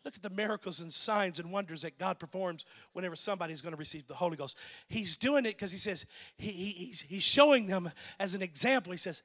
[0.04, 3.80] Look at the miracles and signs and wonders that God performs whenever somebody's going to
[3.80, 4.58] receive the Holy Ghost.
[4.90, 6.06] He's doing it because He says,
[6.38, 7.90] he, he, he's, he's showing them
[8.20, 8.92] as an example.
[8.92, 9.24] He says,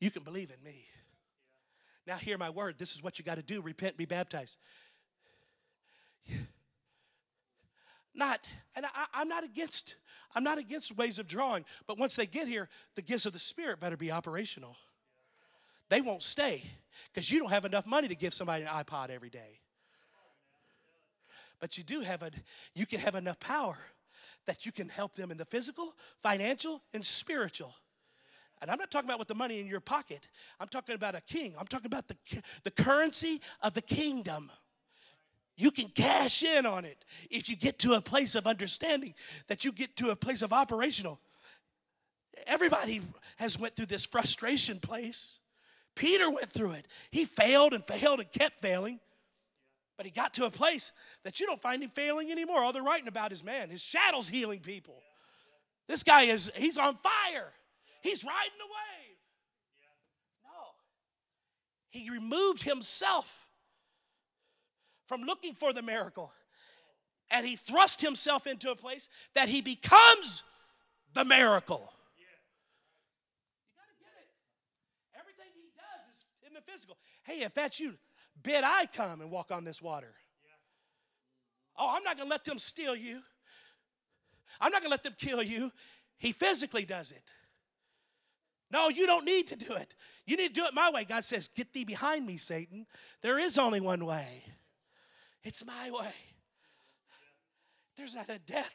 [0.00, 0.84] You can believe in me.
[2.06, 2.76] Now, hear my word.
[2.78, 4.58] This is what you got to do repent, be baptized.
[8.14, 9.94] Not, and I, am not against,
[10.34, 13.38] I'm not against ways of drawing, but once they get here, the gifts of the
[13.38, 14.76] Spirit better be operational.
[15.88, 16.64] They won't stay
[17.12, 19.60] because you don't have enough money to give somebody an iPod every day.
[21.60, 22.30] But you do have a,
[22.74, 23.78] you can have enough power
[24.46, 27.74] that you can help them in the physical, financial, and spiritual.
[28.60, 30.26] And I'm not talking about with the money in your pocket.
[30.58, 31.54] I'm talking about a king.
[31.58, 32.16] I'm talking about the,
[32.62, 34.50] the currency of the kingdom.
[35.60, 39.12] You can cash in on it if you get to a place of understanding,
[39.48, 41.20] that you get to a place of operational.
[42.46, 43.02] Everybody
[43.36, 45.38] has went through this frustration place.
[45.94, 46.86] Peter went through it.
[47.10, 49.00] He failed and failed and kept failing.
[49.98, 50.92] But he got to a place
[51.24, 52.60] that you don't find him failing anymore.
[52.60, 55.02] All they're writing about is man, his shadow's healing people.
[55.88, 57.52] This guy is, he's on fire.
[58.02, 59.18] He's riding the wave.
[60.42, 60.50] No.
[61.90, 63.49] He removed himself
[65.10, 66.32] from looking for the miracle
[67.32, 70.44] and he thrust himself into a place that he becomes
[71.14, 71.92] the miracle.
[72.16, 72.26] You
[73.74, 74.28] got to get it.
[75.18, 76.96] Everything he does is in the physical.
[77.24, 77.94] Hey, if that's you,
[78.40, 80.14] bid I come and walk on this water.
[81.76, 83.20] Oh, I'm not going to let them steal you.
[84.60, 85.72] I'm not going to let them kill you.
[86.18, 87.24] He physically does it.
[88.70, 89.92] No, you don't need to do it.
[90.24, 91.02] You need to do it my way.
[91.02, 92.86] God says, Get thee behind me, Satan.
[93.22, 94.44] There is only one way.
[95.42, 96.12] It's my way.
[97.96, 98.74] There's not a death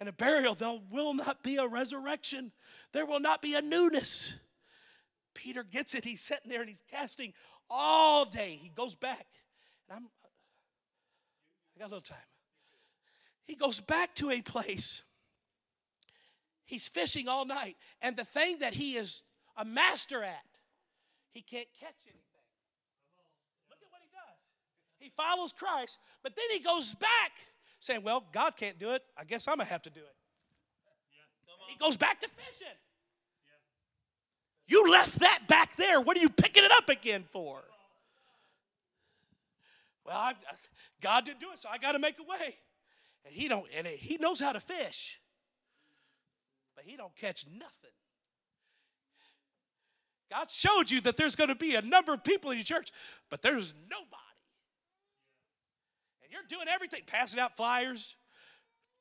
[0.00, 0.54] and a burial.
[0.54, 2.52] There will not be a resurrection.
[2.92, 4.34] There will not be a newness.
[5.34, 6.04] Peter gets it.
[6.04, 7.32] He's sitting there and he's casting
[7.70, 8.58] all day.
[8.60, 9.26] He goes back.
[9.88, 10.08] And I'm
[11.76, 12.18] I got a little time.
[13.44, 15.02] He goes back to a place.
[16.64, 17.76] He's fishing all night.
[18.02, 19.22] And the thing that he is
[19.56, 20.44] a master at.
[21.32, 22.46] He can't catch anything.
[23.68, 24.42] Look at what he does.
[25.08, 27.32] He follows Christ, but then he goes back
[27.80, 29.02] saying, Well, God can't do it.
[29.16, 30.14] I guess I'm going to have to do it.
[31.70, 32.74] he goes back to fishing.
[34.66, 35.98] You left that back there.
[36.00, 37.62] What are you picking it up again for?
[40.04, 40.34] Well, I,
[41.00, 42.54] God didn't do it, so I got to make a way.
[43.24, 45.20] And he don't, and he knows how to fish,
[46.76, 47.90] but he don't catch nothing.
[50.30, 52.90] God showed you that there's going to be a number of people in your church,
[53.30, 54.27] but there's nobody.
[56.28, 58.16] And you're doing everything, passing out flyers,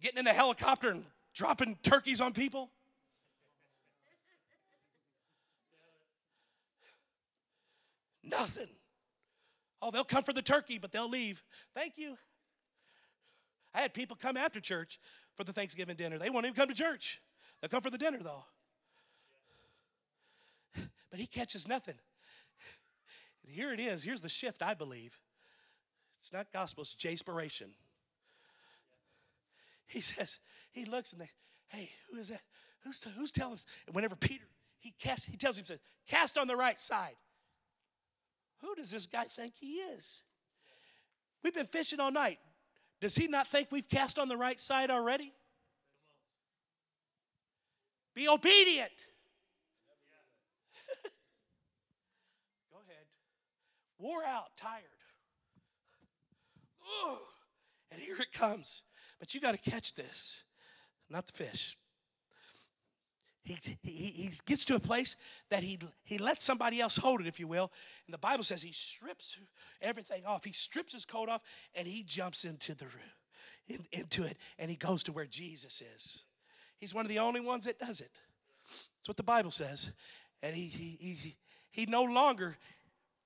[0.02, 1.04] getting in a helicopter and
[1.36, 2.72] dropping turkeys on people.
[8.24, 8.68] Nothing.
[9.82, 11.44] Oh, they'll come for the turkey, but they'll leave.
[11.74, 12.18] Thank you.
[13.74, 15.00] I had people come after church
[15.36, 16.18] for the Thanksgiving dinner.
[16.18, 17.22] They won't even come to church.
[17.62, 18.46] They'll come for the dinner, though
[21.10, 21.96] but he catches nothing.
[23.44, 24.04] And here it is.
[24.04, 25.18] Here's the shift, I believe.
[26.28, 27.70] It's not gospel, it's Jayspiration.
[29.86, 30.40] He says,
[30.74, 31.30] he looks and they,
[31.70, 32.42] hey, who is that?
[32.84, 33.66] Who's, who's telling us?
[33.86, 34.44] And whenever Peter,
[34.78, 37.16] he casts, he tells him, says, cast on the right side.
[38.60, 40.24] Who does this guy think he is?
[41.46, 42.40] We've been fishing all night.
[43.00, 45.32] Does he not think we've cast on the right side already?
[48.14, 48.92] Be obedient.
[52.70, 53.06] Go ahead.
[53.98, 54.84] Wore out, tired.
[57.92, 58.84] And here it comes.
[59.20, 60.44] But you got to catch this,
[61.10, 61.78] not the fish.
[63.44, 65.16] He, he, he gets to a place
[65.50, 67.72] that he, he lets somebody else hold it, if you will.
[68.06, 69.38] And the Bible says he strips
[69.82, 70.44] everything off.
[70.44, 71.42] He strips his coat off
[71.74, 72.86] and he jumps into, the,
[73.70, 76.26] in, into it and he goes to where Jesus is.
[76.78, 78.12] He's one of the only ones that does it.
[78.68, 79.92] That's what the Bible says.
[80.44, 81.36] And he, he, he,
[81.72, 82.58] he no longer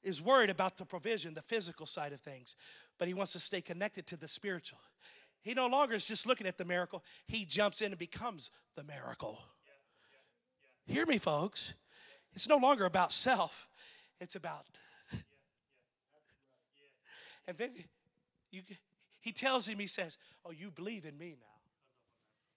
[0.03, 2.55] is worried about the provision, the physical side of things,
[3.01, 4.77] but he wants to stay connected to the spiritual.
[5.41, 8.83] He no longer is just looking at the miracle, he jumps in and becomes the
[8.83, 9.39] miracle.
[10.85, 11.73] Hear me, folks.
[12.35, 13.67] It's no longer about self,
[14.19, 14.67] it's about.
[17.47, 17.71] And then
[18.51, 18.61] you,
[19.19, 21.57] he tells him, he says, Oh, you believe in me now.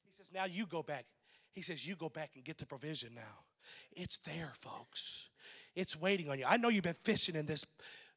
[0.05, 1.07] He says, Now you go back.
[1.53, 3.47] He says, You go back and get the provision now.
[3.93, 5.31] It's there, folks.
[5.75, 6.45] It's waiting on you.
[6.47, 7.65] I know you've been fishing in this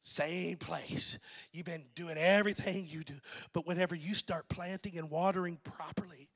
[0.02, 1.18] same place.
[1.52, 3.14] You've been doing everything you do.
[3.52, 6.30] But whenever you start planting and watering properly,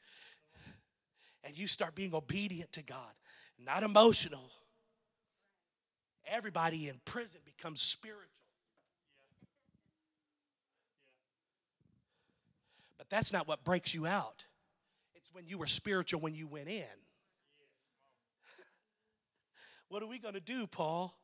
[1.45, 3.13] and you start being obedient to God,
[3.59, 4.51] not emotional,
[6.27, 8.29] everybody in prison becomes spiritual.
[12.99, 14.45] But that's not what breaks you out.
[15.15, 16.85] It's when you were spiritual when you went in.
[19.89, 21.15] What are we going to do, Paul?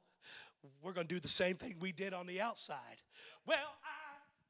[0.82, 3.00] We're going to do the same thing we did on the outside.
[3.46, 3.96] Well, I,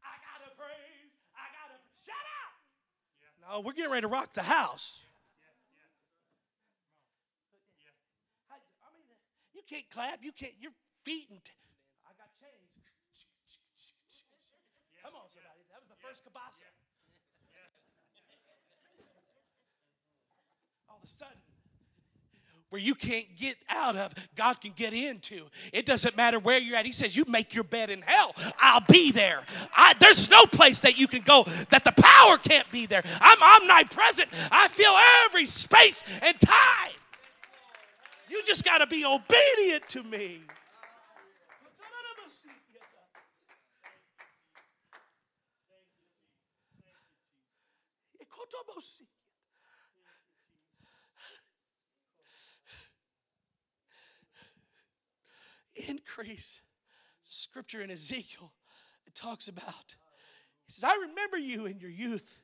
[0.05, 1.13] I got to praise.
[1.35, 2.53] I got to shut up.
[3.43, 5.03] No, we're getting ready to rock the house.
[5.39, 5.81] Yeah.
[8.51, 9.07] yeah, I mean,
[9.55, 10.21] you can't clap.
[10.23, 10.55] You can't.
[10.61, 10.73] Your
[11.05, 11.41] feet and
[12.05, 12.69] I got chains.
[15.01, 15.65] Come on, somebody.
[15.73, 16.69] That was the first kabasa.
[20.89, 21.48] All of a sudden,
[22.71, 25.47] where you can't get out of, God can get into.
[25.73, 26.87] It doesn't matter where you're at.
[26.87, 29.45] He says, You make your bed in hell, I'll be there.
[29.77, 33.03] I, there's no place that you can go that the power can't be there.
[33.21, 34.29] I'm omnipresent.
[34.51, 34.95] I feel
[35.27, 36.93] every space and time.
[38.29, 40.43] You just got to be obedient to me.
[55.87, 56.61] Increase.
[57.21, 58.53] scripture in Ezekiel
[59.07, 59.97] it talks about.
[60.67, 62.43] He says, I remember you in your youth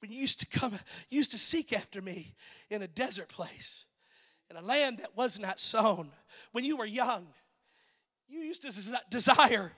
[0.00, 0.78] when you used to come,
[1.10, 2.34] used to seek after me
[2.70, 3.86] in a desert place
[4.50, 6.10] in a land that was not sown.
[6.52, 7.26] When you were young,
[8.28, 9.72] you used to desire,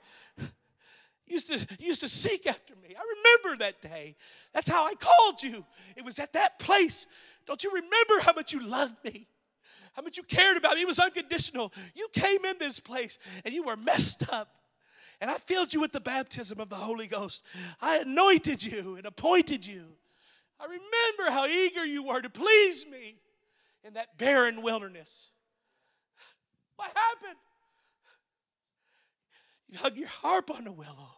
[1.26, 2.94] used to, used to seek after me.
[2.94, 4.16] I remember that day.
[4.52, 5.64] That's how I called you.
[5.96, 7.06] It was at that place.
[7.46, 9.26] Don't you remember how much you loved me?
[9.96, 10.82] How much you cared about me?
[10.82, 11.72] It was unconditional.
[11.94, 14.48] You came in this place and you were messed up.
[15.22, 17.42] And I filled you with the baptism of the Holy Ghost.
[17.80, 19.84] I anointed you and appointed you.
[20.60, 23.16] I remember how eager you were to please me
[23.82, 25.30] in that barren wilderness.
[26.76, 27.38] What happened?
[29.68, 31.16] You hug your harp on the willow.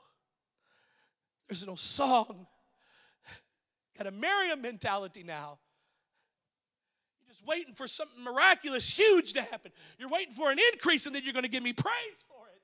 [1.48, 2.46] There's no song.
[3.96, 5.58] Got a Miriam mentality now.
[7.38, 9.70] Just waiting for something miraculous, huge to happen.
[9.98, 12.60] You're waiting for an increase, and then you're going to give me praise for it.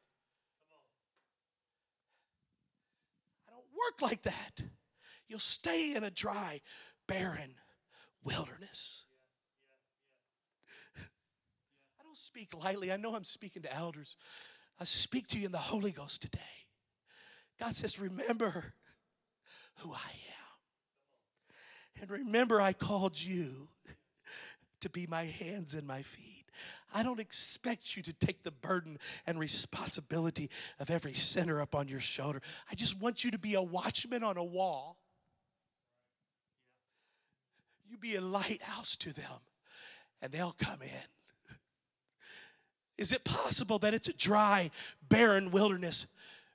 [3.49, 4.63] I don't work like that.
[5.29, 6.61] You'll stay in a dry,
[7.07, 7.55] barren
[8.25, 9.05] wilderness.
[10.97, 12.91] I don't speak lightly.
[12.91, 14.17] I know I'm speaking to elders.
[14.81, 16.41] I speak to you in the Holy Ghost today.
[17.61, 18.75] God says, Remember
[19.77, 22.03] who I am.
[22.03, 23.69] And remember, I called you
[24.85, 26.45] to be my hands and my feet.
[26.95, 31.89] I don't expect you to take the burden and responsibility of every sinner up on
[31.89, 32.43] your shoulder.
[32.71, 34.99] I just want you to be a watchman on a wall.
[37.89, 39.41] You be a lighthouse to them,
[40.21, 41.57] and they'll come in.
[42.99, 44.71] Is it possible that it's a dry,
[45.09, 46.07] barren wilderness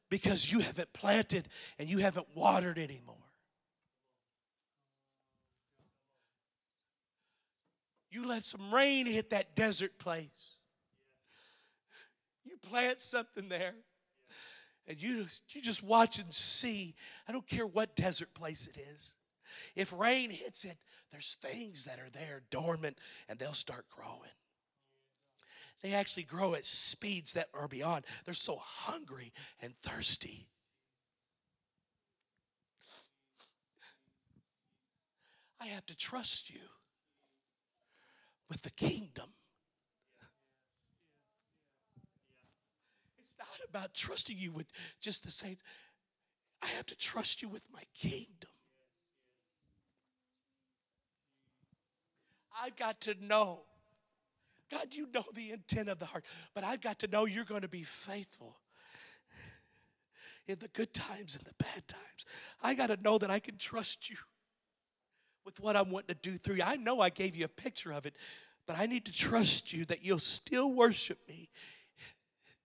[0.08, 1.50] because you haven't planted
[1.80, 3.19] and you haven't watered anymore?
[8.10, 10.56] You let some rain hit that desert place.
[12.44, 13.76] You plant something there.
[14.88, 16.96] And you, you just watch and see.
[17.28, 19.16] I don't care what desert place it is.
[19.76, 20.78] If rain hits it,
[21.12, 22.98] there's things that are there dormant
[23.28, 24.32] and they'll start growing
[25.82, 28.06] they actually grow at speeds that are beyond.
[28.26, 29.32] They're so hungry
[29.62, 30.48] and thirsty.
[35.62, 36.60] I have to trust you
[38.50, 39.30] with the kingdom.
[43.20, 44.68] It's not about trusting you with
[45.00, 45.58] just the same.
[46.62, 48.50] I have to trust you with my kingdom.
[52.62, 53.62] I've got to know
[54.70, 57.62] God, you know the intent of the heart, but I've got to know you're going
[57.62, 58.58] to be faithful
[60.48, 62.26] in the good times and the bad times.
[62.62, 64.18] I got to know that I can trust you
[65.50, 66.64] with what I'm wanting to do through you.
[66.64, 68.16] I know I gave you a picture of it,
[68.68, 71.50] but I need to trust you that you'll still worship me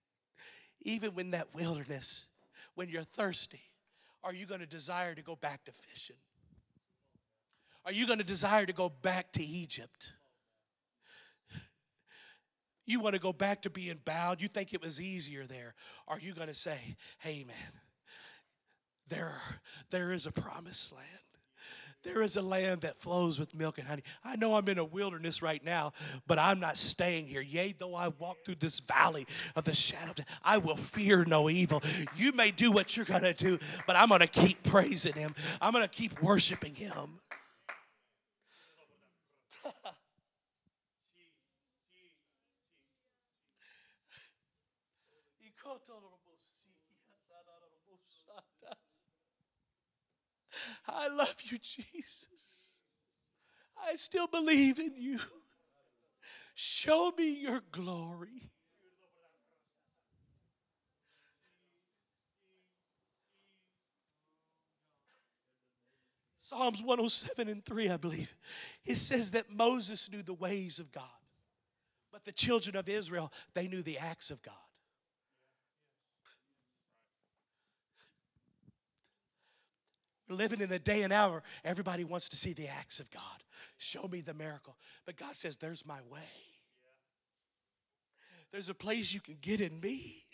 [0.83, 2.27] even when that wilderness,
[2.75, 3.61] when you're thirsty.
[4.23, 6.15] Are you going to desire to go back to fishing?
[7.87, 10.13] Are you going to desire to go back to Egypt?
[12.87, 14.43] You want to go back to being bound?
[14.43, 15.73] You think it was easier there?
[16.07, 17.71] Are you going to say, hey, man,
[19.07, 19.33] there,
[19.89, 21.24] there is a promised land?
[22.05, 24.03] There is a land that flows with milk and honey.
[24.23, 25.91] I know I'm in a wilderness right now,
[26.27, 27.41] but I'm not staying here.
[27.41, 29.25] Yea, though I walk through this valley
[29.55, 31.81] of the shadow of death, I will fear no evil.
[32.15, 35.33] You may do what you're going to do, but I'm going to keep praising Him.
[35.59, 37.19] I'm going to keep worshiping Him.
[50.87, 52.81] I love you, Jesus.
[53.87, 55.19] I still believe in you.
[56.53, 58.51] Show me your glory.
[66.39, 68.35] Psalms 107 and 3, I believe.
[68.85, 71.03] It says that Moses knew the ways of God,
[72.11, 74.53] but the children of Israel, they knew the acts of God.
[80.27, 83.21] We're living in a day and hour, everybody wants to see the acts of God.
[83.77, 84.75] Show me the miracle.
[85.05, 86.19] But God says, There's my way.
[88.51, 90.23] There's a place you can get in me.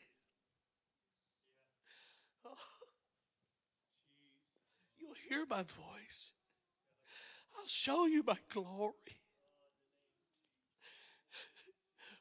[2.46, 2.58] Oh.
[5.00, 6.32] You'll hear my voice.
[7.58, 8.94] I'll show you my glory.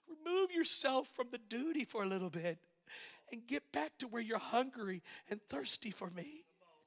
[0.27, 2.59] Remove yourself from the duty for a little bit
[3.33, 6.45] and get back to where you're hungry and thirsty for me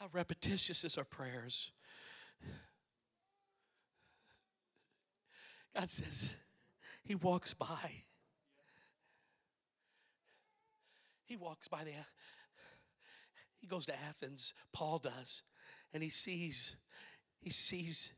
[0.00, 1.72] How repetitious is our prayers?
[5.76, 6.36] God says,
[7.04, 7.92] He walks by.
[11.26, 11.92] He walks by the,
[13.60, 15.44] he goes to Athens, Paul does,
[15.94, 16.76] and he sees,
[17.38, 18.12] he sees,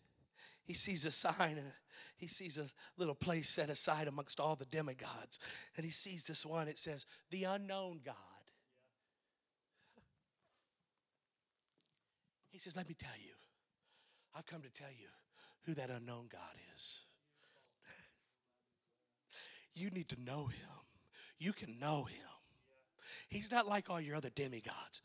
[0.64, 1.72] he sees a sign and
[2.16, 5.40] he sees a little place set aside amongst all the demigods.
[5.76, 8.31] And he sees this one, it says, the unknown God.
[12.52, 13.32] He says, Let me tell you,
[14.36, 15.08] I've come to tell you
[15.64, 17.00] who that unknown God is.
[19.74, 20.68] you need to know him.
[21.38, 22.18] You can know him.
[23.28, 25.02] He's not like all your other demigods.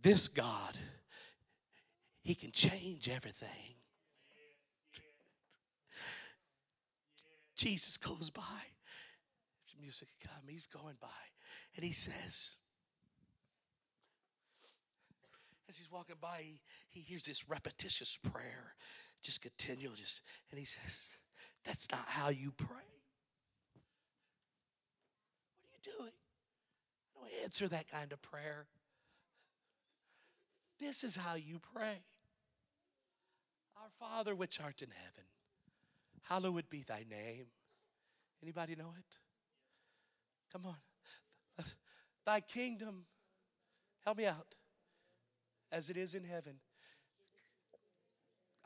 [0.00, 0.78] This God,
[2.22, 3.74] he can change everything.
[7.56, 8.42] Jesus goes by.
[9.80, 11.08] Music come, he's going by,
[11.76, 12.56] and he says,
[15.68, 16.60] as he's walking by, he,
[16.90, 18.74] he hears this repetitious prayer,
[19.22, 21.16] just continual, just, and he says,
[21.64, 22.66] That's not how you pray.
[25.60, 26.12] What are you doing?
[27.16, 28.66] I Don't answer that kind of prayer.
[30.78, 32.02] This is how you pray.
[33.76, 35.24] Our Father which art in heaven,
[36.22, 37.46] hallowed be thy name.
[38.42, 39.18] Anybody know it?
[40.52, 40.76] Come on.
[42.26, 43.04] Thy kingdom,
[44.04, 44.54] help me out
[45.74, 46.54] as it is in heaven.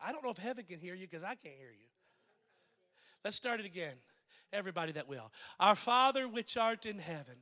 [0.00, 1.88] I don't know if heaven can hear you because I can't hear you.
[3.24, 3.94] Let's start it again.
[4.52, 5.32] Everybody that will.
[5.58, 7.36] Our Father which art in heaven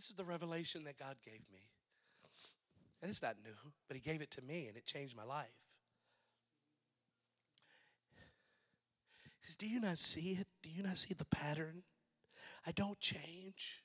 [0.00, 1.60] This is the revelation that God gave me.
[3.02, 3.52] And it's not new,
[3.86, 5.58] but He gave it to me and it changed my life.
[9.24, 10.46] He says, Do you not see it?
[10.62, 11.82] Do you not see the pattern?
[12.66, 13.84] I don't change.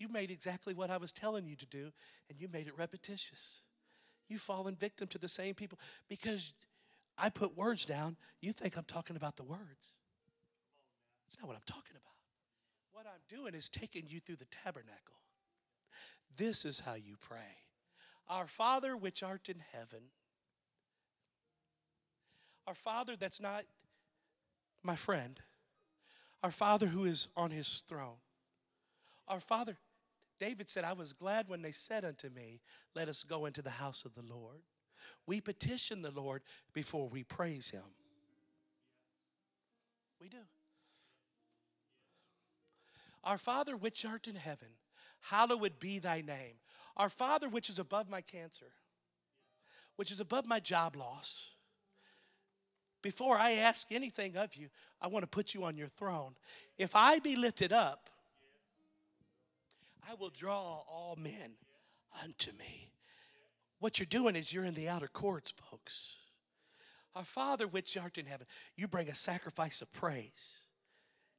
[0.00, 1.92] You made exactly what I was telling you to do,
[2.28, 3.62] and you made it repetitious.
[4.28, 5.78] You've fallen victim to the same people
[6.08, 6.52] because
[7.16, 8.16] I put words down.
[8.40, 9.94] You think I'm talking about the words.
[11.28, 12.11] That's not what I'm talking about.
[12.92, 15.16] What I'm doing is taking you through the tabernacle.
[16.36, 17.58] This is how you pray
[18.28, 20.04] Our Father which art in heaven.
[22.66, 23.64] Our Father that's not
[24.82, 25.40] my friend.
[26.42, 28.16] Our Father who is on his throne.
[29.28, 29.76] Our Father,
[30.40, 32.60] David said, I was glad when they said unto me,
[32.94, 34.62] Let us go into the house of the Lord.
[35.26, 36.42] We petition the Lord
[36.72, 37.84] before we praise him.
[40.20, 40.38] We do.
[43.24, 44.68] Our Father which art in heaven,
[45.20, 46.56] hallowed be thy name.
[46.96, 48.72] Our Father which is above my cancer,
[49.96, 51.52] which is above my job loss.
[53.00, 54.68] Before I ask anything of you,
[55.00, 56.34] I want to put you on your throne.
[56.78, 58.08] If I be lifted up,
[60.08, 61.52] I will draw all men
[62.22, 62.92] unto me.
[63.78, 66.16] What you're doing is you're in the outer courts, folks.
[67.14, 68.46] Our Father which art in heaven,
[68.76, 70.61] you bring a sacrifice of praise.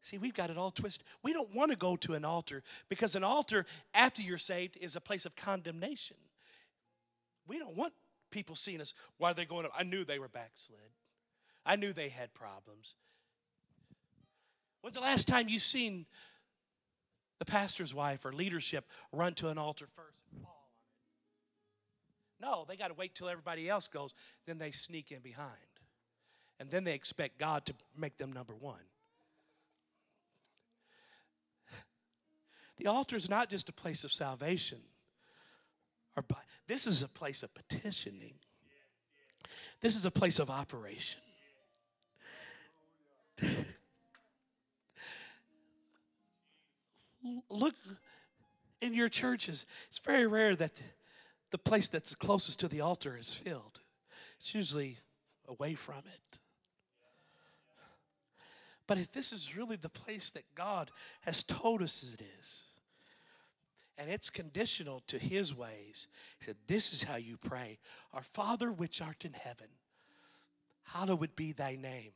[0.04, 1.06] See, we've got it all twisted.
[1.24, 4.98] We don't want to go to an altar because an altar, after you're saved, is
[4.98, 6.18] a place of condemnation.
[7.48, 7.94] We don't want
[8.30, 8.94] people seeing us.
[9.18, 9.72] Why are they going up?
[9.78, 10.78] I knew they were backslid.
[11.66, 12.96] I knew they had problems.
[14.82, 16.06] When's the last time you seen
[17.40, 20.68] the pastor's wife or leadership run to an altar first and fall
[22.42, 22.46] on it?
[22.46, 24.14] No, they got to wait till everybody else goes,
[24.46, 25.50] then they sneak in behind.
[26.60, 28.82] And then they expect God to make them number one.
[32.84, 34.80] The altar is not just a place of salvation.
[36.18, 36.26] Or,
[36.68, 38.34] this is a place of petitioning.
[39.80, 41.22] This is a place of operation.
[47.50, 47.76] Look
[48.82, 50.82] in your churches, it's very rare that
[51.52, 53.80] the place that's closest to the altar is filled.
[54.42, 54.98] It's usually
[55.48, 56.40] away from it.
[58.88, 60.92] But if this is really the place that God
[61.22, 62.64] has told us it is,
[64.04, 67.80] and it's conditional to his ways, he said, This is how you pray
[68.14, 69.70] Our Father which art in heaven,
[70.84, 72.12] hallowed be thy name.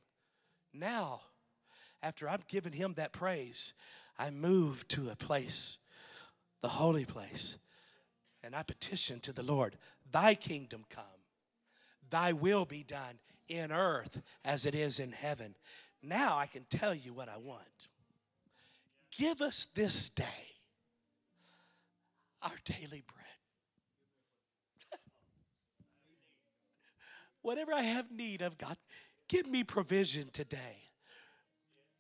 [0.74, 1.22] Now,
[2.04, 3.74] after I've given him that praise,
[4.20, 5.78] I move to a place,
[6.62, 7.58] the holy place,
[8.44, 9.78] and I petition to the Lord,
[10.12, 11.06] Thy kingdom come,
[12.10, 15.56] Thy will be done in earth as it is in heaven.
[16.04, 17.88] Now I can tell you what I want.
[19.18, 20.57] Give us this day
[22.42, 25.00] our daily bread.
[27.42, 28.78] Whatever I have need of, God,
[29.28, 30.78] give me provision today.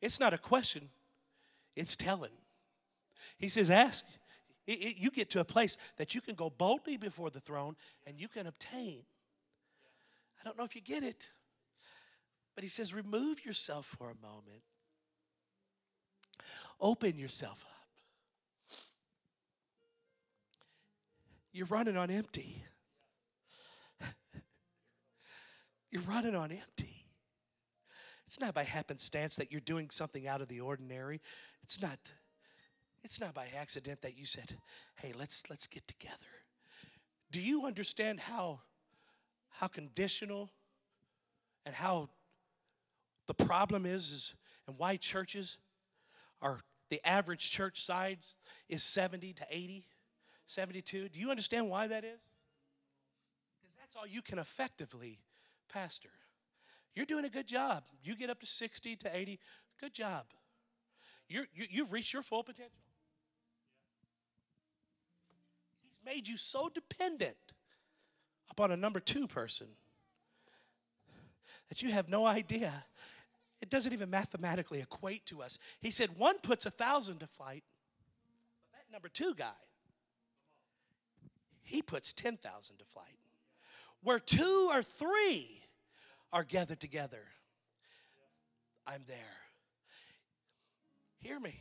[0.01, 0.89] It's not a question,
[1.75, 2.31] it's telling.
[3.37, 4.05] He says, Ask.
[4.65, 7.77] It, it, you get to a place that you can go boldly before the throne
[8.05, 9.03] and you can obtain.
[10.41, 11.29] I don't know if you get it,
[12.53, 14.63] but he says, Remove yourself for a moment,
[16.81, 17.76] open yourself up.
[21.57, 22.63] You're running on empty.
[25.91, 27.07] You're running on empty.
[28.27, 31.19] It's not by happenstance that you're doing something out of the ordinary.
[31.63, 31.97] It's not
[33.03, 34.55] it's not by accident that you said,
[34.97, 36.43] "Hey, let's let's get together."
[37.31, 38.59] Do you understand how
[39.49, 40.51] how conditional
[41.65, 42.09] and how
[43.25, 44.35] the problem is is
[44.67, 45.57] and why churches
[46.39, 46.59] are
[46.91, 48.35] the average church size
[48.69, 49.87] is 70 to 80,
[50.47, 51.09] 72.
[51.09, 52.31] Do you understand why that is?
[53.61, 55.19] Because that's all you can effectively
[55.71, 56.09] pastor.
[56.95, 57.83] You're doing a good job.
[58.03, 59.39] You get up to 60 to 80,
[59.79, 60.25] good job.
[61.29, 62.71] You're, you, you've reached your full potential.
[65.83, 67.37] He's made you so dependent
[68.49, 69.67] upon a number two person
[71.69, 72.85] that you have no idea.
[73.61, 75.59] It doesn't even mathematically equate to us.
[75.81, 77.63] He said one puts a thousand to flight,
[78.71, 79.51] but that number two guy,
[81.67, 83.05] he puts 10,000 to flight.
[84.01, 85.61] Where two or three
[86.31, 87.23] are gathered together,
[88.87, 89.17] I'm there.
[91.19, 91.59] Hear me.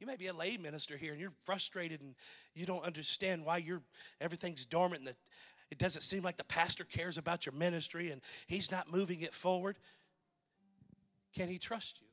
[0.00, 2.16] You may be a lay minister here and you're frustrated and
[2.54, 3.82] you don't understand why you're
[4.20, 5.16] everything's dormant and that
[5.70, 9.32] it doesn't seem like the pastor cares about your ministry and he's not moving it
[9.32, 9.76] forward.
[11.36, 12.06] Can he trust you?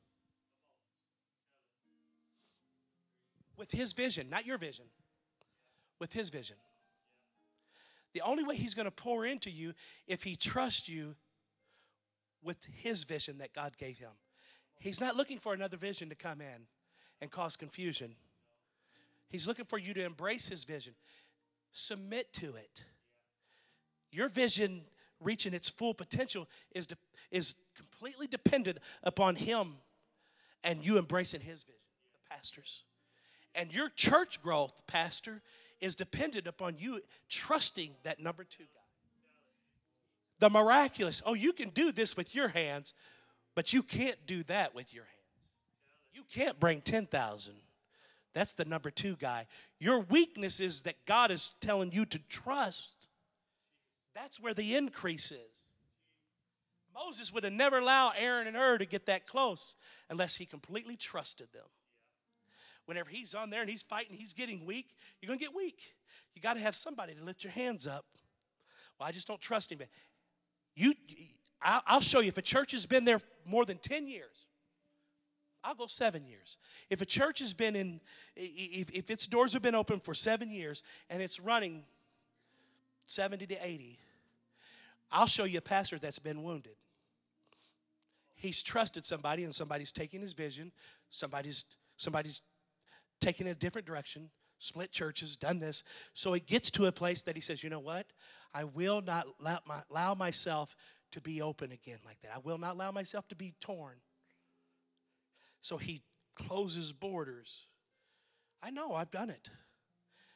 [3.56, 4.86] With his vision, not your vision,
[5.98, 6.56] with his vision.
[8.14, 9.74] The only way he's going to pour into you
[10.06, 11.16] if he trusts you
[12.42, 14.10] with his vision that God gave him.
[14.78, 16.66] He's not looking for another vision to come in
[17.20, 18.14] and cause confusion.
[19.28, 20.94] He's looking for you to embrace his vision,
[21.72, 22.84] submit to it.
[24.12, 24.82] Your vision
[25.20, 26.96] reaching its full potential is, de-
[27.32, 29.74] is completely dependent upon him
[30.62, 31.80] and you embracing his vision,
[32.12, 32.84] the pastors.
[33.54, 35.42] And your church growth, pastor,
[35.80, 38.80] is dependent upon you trusting that number two guy.
[40.40, 41.22] The miraculous.
[41.24, 42.94] Oh, you can do this with your hands,
[43.54, 45.14] but you can't do that with your hands.
[46.12, 47.54] You can't bring 10,000.
[48.34, 49.46] That's the number two guy.
[49.78, 53.08] Your weakness is that God is telling you to trust.
[54.14, 55.66] That's where the increase is.
[56.94, 59.76] Moses would have never allowed Aaron and Hur to get that close
[60.08, 61.64] unless he completely trusted them.
[62.86, 65.94] Whenever he's on there and he's fighting, he's getting weak, you're going to get weak.
[66.34, 68.04] You got to have somebody to lift your hands up.
[68.98, 69.78] Well, I just don't trust him.
[70.74, 70.94] You,
[71.62, 72.28] I'll show you.
[72.28, 74.46] If a church has been there more than 10 years,
[75.62, 76.58] I'll go seven years.
[76.90, 78.00] If a church has been in,
[78.36, 81.84] if, if its doors have been open for seven years and it's running
[83.06, 83.98] 70 to 80,
[85.10, 86.74] I'll show you a pastor that's been wounded.
[88.34, 90.70] He's trusted somebody and somebody's taking his vision,
[91.08, 91.64] somebody's
[91.96, 92.42] somebody's
[93.20, 95.82] taking a different direction, split churches, done this.
[96.12, 98.06] So it gets to a place that he says, you know what?
[98.52, 100.76] I will not my, allow myself
[101.12, 102.32] to be open again like that.
[102.34, 103.96] I will not allow myself to be torn.
[105.60, 106.02] So he
[106.34, 107.66] closes borders.
[108.62, 109.50] I know, I've done it.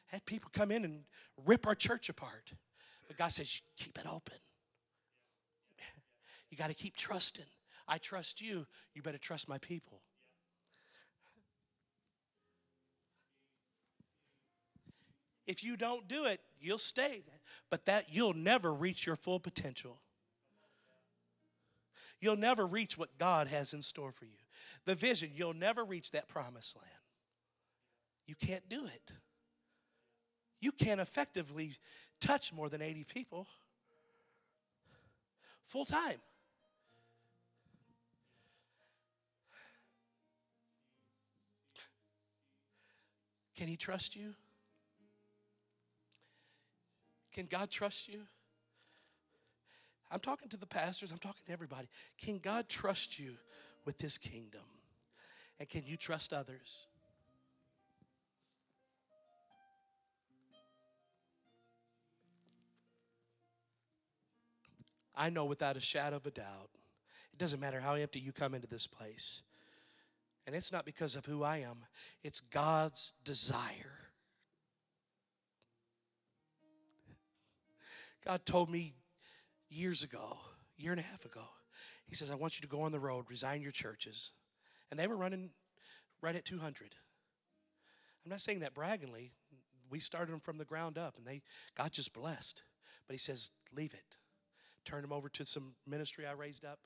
[0.07, 1.03] Had people come in and
[1.45, 2.53] rip our church apart.
[3.07, 4.37] But God says, keep it open.
[6.49, 7.45] You got to keep trusting.
[7.87, 8.65] I trust you.
[8.95, 10.01] You better trust my people.
[15.49, 17.23] If you don't do it, you'll stay.
[17.71, 19.99] But that you'll never reach your full potential.
[22.21, 24.31] You'll never reach what God has in store for you
[24.85, 26.89] the vision, you'll never reach that promised land.
[28.27, 29.11] You can't do it.
[30.61, 31.73] You can't effectively
[32.21, 33.47] touch more than 80 people
[35.65, 36.19] full time.
[43.55, 44.33] Can He trust you?
[47.39, 48.19] Can God trust you?
[50.11, 51.87] I'm talking to the pastors, I'm talking to everybody.
[52.17, 53.37] Can God trust you
[53.85, 54.59] with His kingdom?
[55.57, 56.87] And can you trust others?
[65.15, 66.71] I know without a shadow of a doubt,
[67.31, 69.43] it doesn't matter how empty you come into this place.
[70.45, 71.85] And it's not because of who I am,
[72.21, 73.98] it's God's desire.
[78.25, 78.95] God told me
[79.69, 80.37] years ago,
[80.77, 81.43] year and a half ago,
[82.07, 84.31] He says, I want you to go on the road, resign your churches,
[84.91, 85.51] and they were running
[86.21, 86.95] right at 200.
[88.25, 89.31] I'm not saying that braggingly.
[89.89, 91.41] We started them from the ground up, and they
[91.75, 92.63] God just blessed.
[93.07, 94.17] But He says, leave it.
[94.85, 96.79] Turn them over to some ministry I raised up,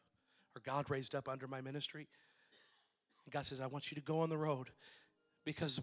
[0.56, 2.08] or God raised up under my ministry.
[3.26, 4.70] And God says, I want you to go on the road
[5.46, 5.82] because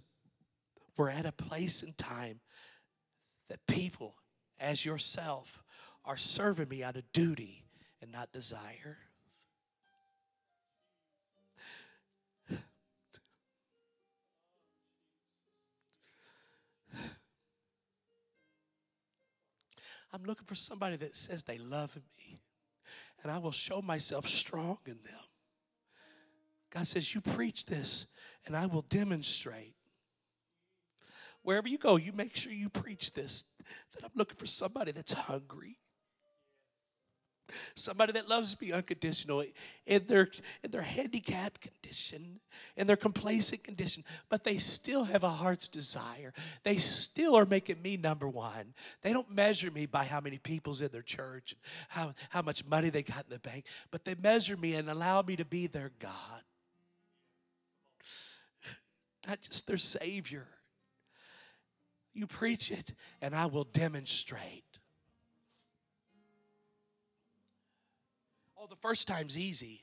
[0.96, 2.40] we're at a place in time
[3.48, 4.14] that people,
[4.60, 5.62] as yourself,
[6.04, 7.64] are serving me out of duty
[8.00, 8.98] and not desire.
[20.12, 22.40] I'm looking for somebody that says they love me,
[23.22, 25.20] and I will show myself strong in them.
[26.70, 28.06] God says, You preach this,
[28.46, 29.74] and I will demonstrate.
[31.42, 33.44] Wherever you go, you make sure you preach this
[33.94, 35.78] that I'm looking for somebody that's hungry,
[37.74, 39.54] somebody that loves me unconditionally
[39.86, 40.28] in their
[40.62, 42.40] in their handicapped condition
[42.76, 46.32] in their complacent condition but they still have a heart's desire.
[46.62, 48.74] They still are making me number one.
[49.02, 51.56] They don't measure me by how many people's in their church
[51.88, 55.22] how, how much money they got in the bank but they measure me and allow
[55.22, 56.42] me to be their god.
[59.26, 60.46] Not just their savior
[62.12, 64.64] you preach it and i will demonstrate
[68.60, 69.82] Oh, the first time's easy.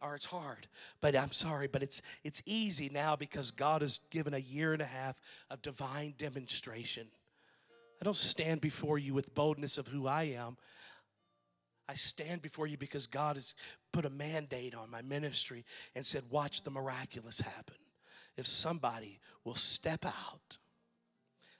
[0.00, 0.68] Or it's hard.
[1.00, 4.80] But I'm sorry, but it's it's easy now because God has given a year and
[4.80, 5.20] a half
[5.50, 7.08] of divine demonstration.
[8.00, 10.56] I don't stand before you with boldness of who I am.
[11.88, 13.56] I stand before you because God has
[13.92, 15.64] put a mandate on my ministry
[15.96, 17.74] and said, Watch the miraculous happen.
[18.38, 20.58] If somebody will step out,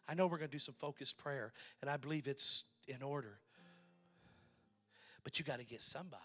[0.08, 1.52] I know we're going to do some focused prayer,
[1.82, 3.40] and I believe it's in order.
[5.24, 6.22] But you got to get somebody.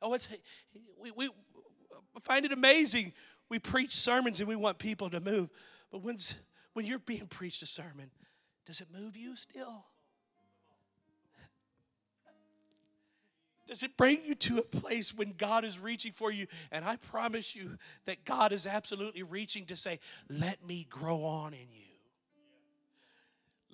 [0.00, 0.28] Oh, it's,
[1.00, 1.28] we, we
[2.22, 3.12] find it amazing.
[3.48, 5.50] We preach sermons and we want people to move.
[5.90, 6.36] But when's,
[6.74, 8.12] when you're being preached a sermon,
[8.64, 9.84] does it move you still?
[13.68, 16.46] Does it bring you to a place when God is reaching for you?
[16.72, 17.76] And I promise you
[18.06, 20.00] that God is absolutely reaching to say,
[20.30, 21.84] Let me grow on in you.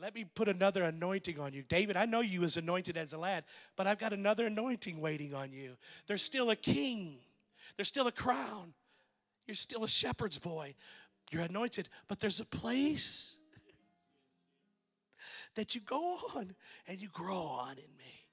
[0.01, 1.63] Let me put another anointing on you.
[1.63, 3.45] David, I know you was anointed as a lad,
[3.77, 5.77] but I've got another anointing waiting on you.
[6.09, 7.19] There's still a king,
[7.77, 8.75] there's still a crown.
[9.47, 10.75] You're still a shepherd's boy.
[11.31, 13.37] You're anointed, but there's a place
[15.55, 16.55] that you go on
[16.89, 18.24] and you grow on in me.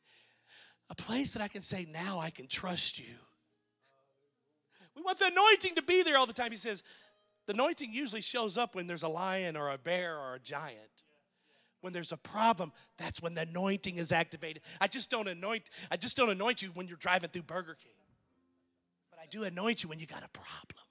[0.92, 3.16] A place that I can say, now I can trust you.
[4.94, 6.52] We want the anointing to be there all the time.
[6.52, 6.84] He says,
[7.48, 10.76] the anointing usually shows up when there's a lion or a bear or a giant.
[11.80, 14.64] When there's a problem, that's when the anointing is activated.
[14.82, 17.94] I just don't anoint, I just don't anoint you when you're driving through Burger King.
[19.12, 20.84] But I do anoint you when you got a problem.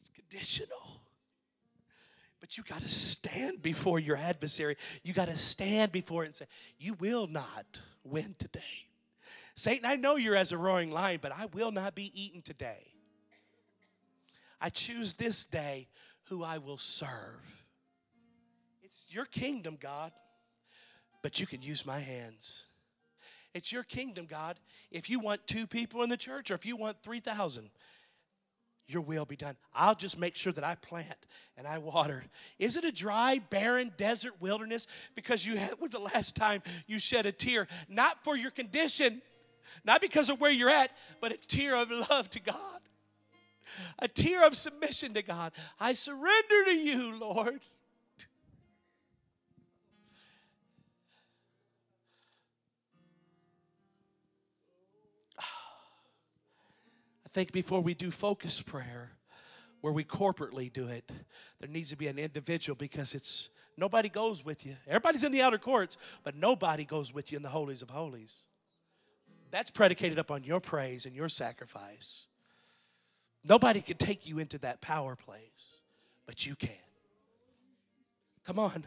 [0.00, 1.03] It's conditional.
[2.44, 4.76] But you got to stand before your adversary.
[5.02, 6.44] You got to stand before it and say,
[6.78, 8.60] You will not win today.
[9.54, 12.86] Satan, I know you're as a roaring lion, but I will not be eaten today.
[14.60, 15.88] I choose this day
[16.24, 17.64] who I will serve.
[18.82, 20.12] It's your kingdom, God,
[21.22, 22.66] but you can use my hands.
[23.54, 24.60] It's your kingdom, God.
[24.90, 27.70] If you want two people in the church or if you want 3,000,
[28.86, 29.56] your will be done.
[29.74, 32.24] I'll just make sure that I plant and I water.
[32.58, 34.86] Is it a dry, barren desert wilderness?
[35.14, 37.66] Because you had, when's the last time you shed a tear?
[37.88, 39.22] Not for your condition,
[39.84, 40.90] not because of where you're at,
[41.20, 42.80] but a tear of love to God,
[43.98, 45.52] a tear of submission to God.
[45.80, 47.60] I surrender to you, Lord.
[57.34, 59.10] Think before we do focus prayer,
[59.80, 61.10] where we corporately do it,
[61.58, 64.76] there needs to be an individual because it's nobody goes with you.
[64.86, 68.42] Everybody's in the outer courts, but nobody goes with you in the holies of holies.
[69.50, 72.28] That's predicated upon your praise and your sacrifice.
[73.44, 75.80] Nobody can take you into that power place,
[76.26, 76.70] but you can.
[78.44, 78.84] Come on.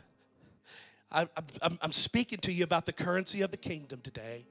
[1.12, 1.28] I,
[1.62, 4.46] am speaking to you about the currency of the kingdom today.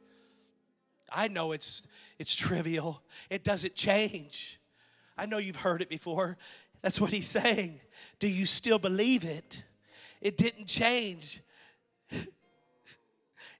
[1.10, 1.86] I know it's
[2.18, 3.02] it's trivial.
[3.30, 4.60] It doesn't change.
[5.16, 6.36] I know you've heard it before.
[6.82, 7.80] That's what he's saying.
[8.18, 9.64] Do you still believe it?
[10.20, 11.40] It didn't change.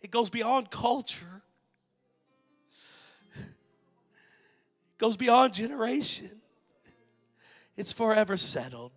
[0.02, 1.42] It goes beyond culture.
[3.34, 6.30] It goes beyond generation.
[7.76, 8.92] It's forever settled.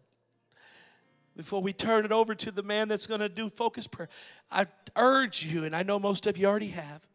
[1.36, 4.10] Before we turn it over to the man that's going to do focus prayer,
[4.52, 7.08] I urge you, and I know most of you already have,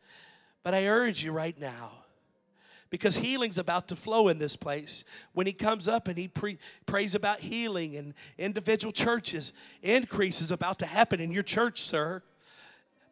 [0.65, 1.93] but I urge you right now,
[2.91, 5.05] because healing's about to flow in this place.
[5.35, 10.51] When he comes up and he pre- prays about healing and individual churches, increase is
[10.51, 12.23] about to happen in your church, sir.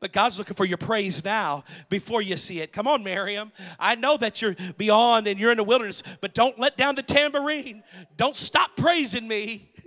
[0.00, 2.72] But God's looking for your praise now before you see it.
[2.72, 3.52] Come on, Miriam.
[3.78, 7.02] I know that you're beyond and you're in the wilderness, but don't let down the
[7.02, 7.84] tambourine.
[8.16, 9.68] Don't stop praising me.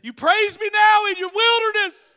[0.00, 2.16] You praise me now in your wilderness.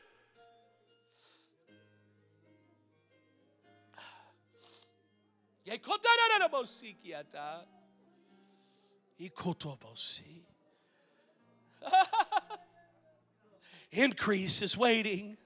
[13.92, 15.38] Increase is waiting.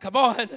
[0.00, 0.48] Come on.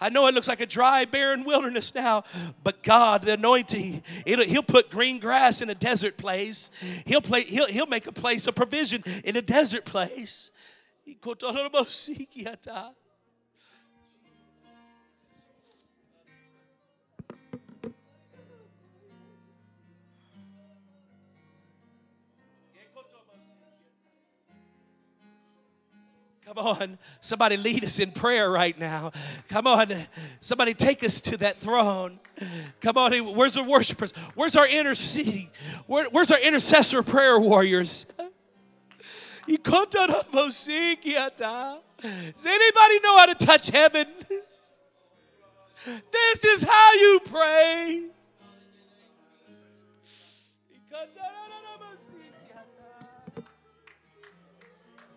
[0.00, 2.22] I know it looks like a dry, barren wilderness now,
[2.62, 6.70] but God, the anointing, He'll put green grass in a desert place.
[7.04, 10.52] He'll, play, he'll, he'll make a place, of provision in a desert place.
[26.48, 26.98] Come on.
[27.20, 29.12] Somebody lead us in prayer right now.
[29.50, 29.92] Come on.
[30.40, 32.18] Somebody take us to that throne.
[32.80, 33.12] Come on.
[33.36, 34.12] Where's the worshipers?
[34.34, 35.50] Where's our interceding?
[35.86, 38.06] Where, where's our intercessor prayer warriors?
[42.00, 44.06] Does anybody know how to touch heaven?
[45.84, 48.04] This is how you pray.